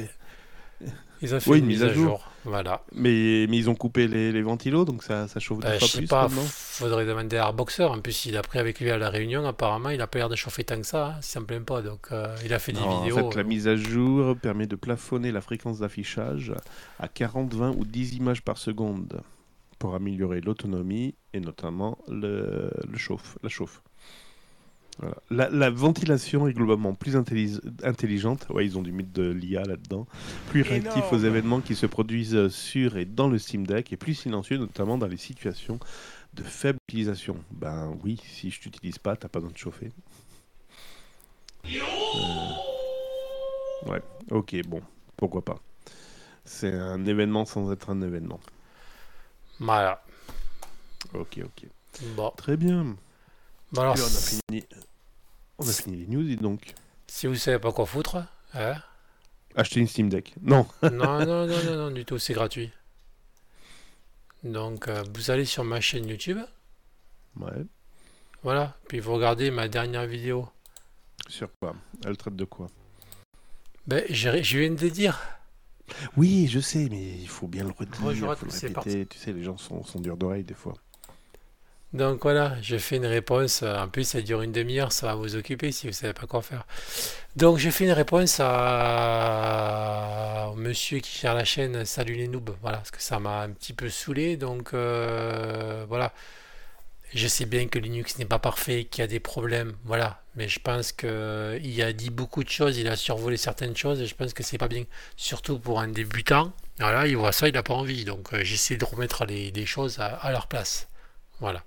[1.22, 2.28] ils ont fait Oui, une mise à jour.
[2.44, 2.84] Voilà.
[2.94, 5.86] Mais, mais ils ont coupé les, les ventilos, donc ça, ça chauffe Euh, fois je
[5.86, 7.84] sais plus pas, faudrait demander à Airboxer.
[7.84, 9.46] En plus, il a pris avec lui à la réunion.
[9.46, 11.08] Apparemment, il a pas l'air de chauffer tant que ça.
[11.08, 11.82] Hein, si ça me plaît pas.
[11.82, 13.20] Donc, euh, il a fait des vidéos.
[13.20, 16.54] En fait, la mise à jour permet de plafonner la fréquence d'affichage
[17.00, 19.22] à 40, 20 ou 10 images par seconde
[19.78, 23.82] pour améliorer l'autonomie et notamment le, le chauffe, la chauffe.
[25.00, 25.16] Voilà.
[25.32, 28.46] La, la ventilation est globalement plus intelligente.
[28.50, 30.06] Ouais, ils ont dû mettre de l'IA là-dedans.
[30.50, 34.14] Plus réactif aux événements qui se produisent sur et dans le Steam Deck et plus
[34.14, 35.80] silencieux, notamment dans les situations
[36.34, 37.38] de faible utilisation.
[37.52, 39.92] Ben oui, si je t'utilise pas, t'as pas besoin de chauffer.
[41.66, 41.70] Euh,
[43.88, 44.82] Ouais, ok, bon,
[45.18, 45.58] pourquoi pas.
[46.46, 48.40] C'est un événement sans être un événement.
[49.60, 50.04] Voilà.
[51.16, 51.68] Ok, ok.
[52.16, 52.32] Bon.
[52.38, 52.96] Très bien.
[53.72, 54.64] Bon, alors, Et on a fini.
[55.60, 56.74] On a fini les news, dis donc.
[57.08, 58.76] si vous savez pas quoi foutre, hein
[59.56, 60.34] Acheter une Steam Deck.
[60.42, 60.66] Non.
[60.84, 60.90] non,
[61.26, 62.72] non, non, non, non, du tout, c'est gratuit.
[64.44, 66.40] Donc, euh, vous allez sur ma chaîne YouTube,
[67.40, 67.52] Ouais.
[68.44, 70.50] voilà, puis vous regardez ma dernière vidéo.
[71.28, 71.76] Sur quoi?
[72.06, 72.68] Elle traite de quoi?
[73.88, 75.20] Ben, j'ai- je viens de le dire.
[76.18, 77.96] Oui, je sais, mais il faut bien le redire.
[78.02, 79.06] Bonjour à tous, c'est répéter.
[79.06, 80.74] Tu sais, les gens sont, sont durs d'oreille des fois.
[81.94, 83.64] Donc voilà, j'ai fait une réponse.
[83.64, 86.26] euh, En plus, ça dure une demi-heure, ça va vous occuper si vous savez pas
[86.26, 86.66] quoi faire.
[87.36, 89.32] Donc, j'ai fait une réponse à...
[90.56, 92.56] monsieur qui gère la chaîne Salut les noobs.
[92.62, 94.38] Voilà, parce que ça m'a un petit peu saoulé.
[94.38, 96.14] Donc, euh, voilà.
[97.14, 99.74] Je sais bien que Linux n'est pas parfait, qu'il y a des problèmes.
[99.84, 100.22] Voilà.
[100.36, 104.00] Mais je pense que il a dit beaucoup de choses, il a survolé certaines choses
[104.02, 104.86] et je pense que c'est pas bien.
[105.18, 106.54] Surtout pour un débutant.
[106.80, 108.06] Voilà, il voit ça, il n'a pas envie.
[108.06, 110.88] Donc, euh, j'essaie de remettre les, choses à leur place.
[111.42, 111.64] Voilà.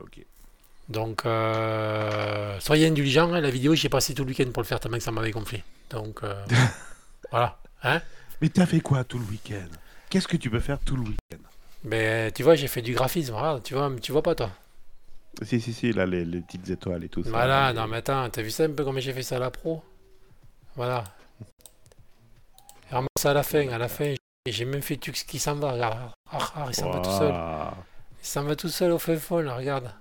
[0.00, 0.24] Ok.
[0.88, 3.32] Donc, euh, soyez indulgents.
[3.32, 5.30] hein, la vidéo, j'ai passé tout le week-end pour le faire tellement que ça m'avait
[5.30, 5.62] gonflé.
[5.90, 6.44] Donc, euh,
[7.30, 7.58] voilà.
[7.82, 8.00] Hein
[8.40, 9.68] Mais t'as fait quoi tout le week-end?
[10.10, 11.38] Qu'est-ce que tu peux faire tout le week-end?
[11.84, 13.34] Mais tu vois, j'ai fait du graphisme.
[13.64, 14.50] Tu vois, tu vois pas toi?
[15.42, 17.30] Si, si, si, là, les, les petites étoiles et tout ça.
[17.30, 19.50] Voilà, non mais attends, t'as vu ça un peu comme j'ai fait ça à la
[19.50, 19.82] pro?
[20.76, 21.04] Voilà.
[22.88, 24.14] Et vraiment ça à la fin, à la fin,
[24.46, 25.98] j'ai même fait Tux qui s'en va, regarde.
[26.30, 27.32] Ah, ah, il s'en va tout seul.
[28.22, 29.92] S'en va tout seul au fond, là, regarde.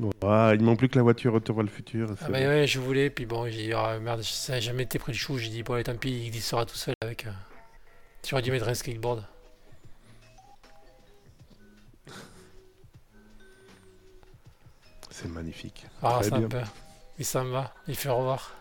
[0.00, 2.14] Ouah, il manque plus que la voiture Retour vers le futur.
[2.20, 4.98] Ah bah ouais, je voulais, puis bon, j'ai dit, ah, merde, ça a jamais été
[4.98, 7.26] pris le chou, j'ai dit, bon allez, tant pis, il glissera tout seul avec...
[7.26, 7.30] euh,
[8.22, 9.24] Tu aurais dû mettre un skateboard.
[15.10, 15.86] C'est magnifique.
[16.02, 16.46] Ah, Très ça bien.
[16.46, 16.68] me peur.
[17.18, 18.54] Il s'en va, il fait au revoir.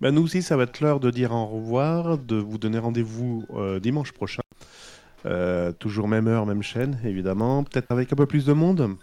[0.00, 3.44] Bah, nous aussi, ça va être l'heure de dire au revoir, de vous donner rendez-vous
[3.54, 4.42] euh, dimanche prochain.
[5.24, 7.64] Euh, toujours même heure, même chaîne, évidemment.
[7.64, 8.96] Peut-être avec un peu plus de monde.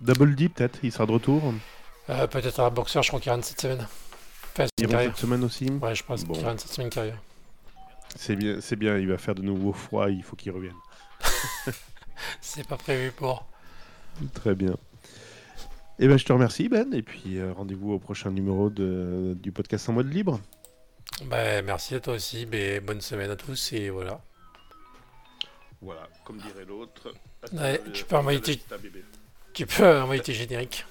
[0.00, 1.42] Double D, peut-être, il sera de retour.
[2.08, 3.86] Euh, Peut-être un boxeur, je crois qu'il rentre cette semaine.
[4.52, 5.70] Enfin, Il rentre cette semaine aussi.
[5.70, 6.34] Ouais, je pense Bon.
[6.34, 7.20] qu'il rentre cette semaine carrière.
[8.14, 10.76] C'est bien, c'est bien, il va faire de nouveau froid, il faut qu'il revienne.
[12.40, 13.46] C'est pas prévu pour.
[14.32, 14.76] Très bien.
[15.98, 19.52] Et ben, je te remercie, Ben, et puis euh, rendez-vous au prochain numéro de, du
[19.52, 20.40] podcast en mode libre.
[21.26, 24.20] Ben, merci à toi aussi, ben, bonne semaine à tous et voilà.
[25.86, 27.14] Voilà, comme dirait l'autre.
[27.52, 28.60] Ouais, tu peux envoyer tes-
[29.54, 30.84] Tu peux envoyer tes génériques.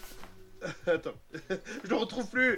[0.87, 1.11] Attends,
[1.83, 2.55] je le retrouve plus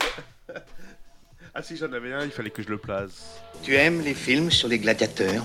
[1.55, 3.39] Ah si, j'en avais un, il fallait que je le place.
[3.63, 5.43] Tu aimes les films sur les gladiateurs?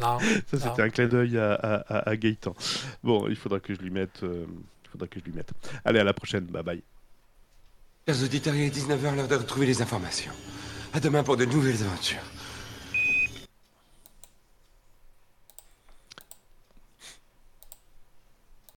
[0.00, 0.18] Non.
[0.20, 2.54] Ça, c'était un clin d'œil à, à, à- à Gaëtan.
[3.02, 4.22] Bon, il faudra que je lui mette.
[4.22, 4.46] euh,
[4.84, 5.50] il faudra que je lui mette.
[5.84, 6.44] Allez, à la prochaine.
[6.44, 6.82] Bye bye.
[8.06, 10.32] Chers auditeurs, il est 19h, l'heure de retrouver les informations.
[10.94, 12.22] À demain pour de nouvelles aventures.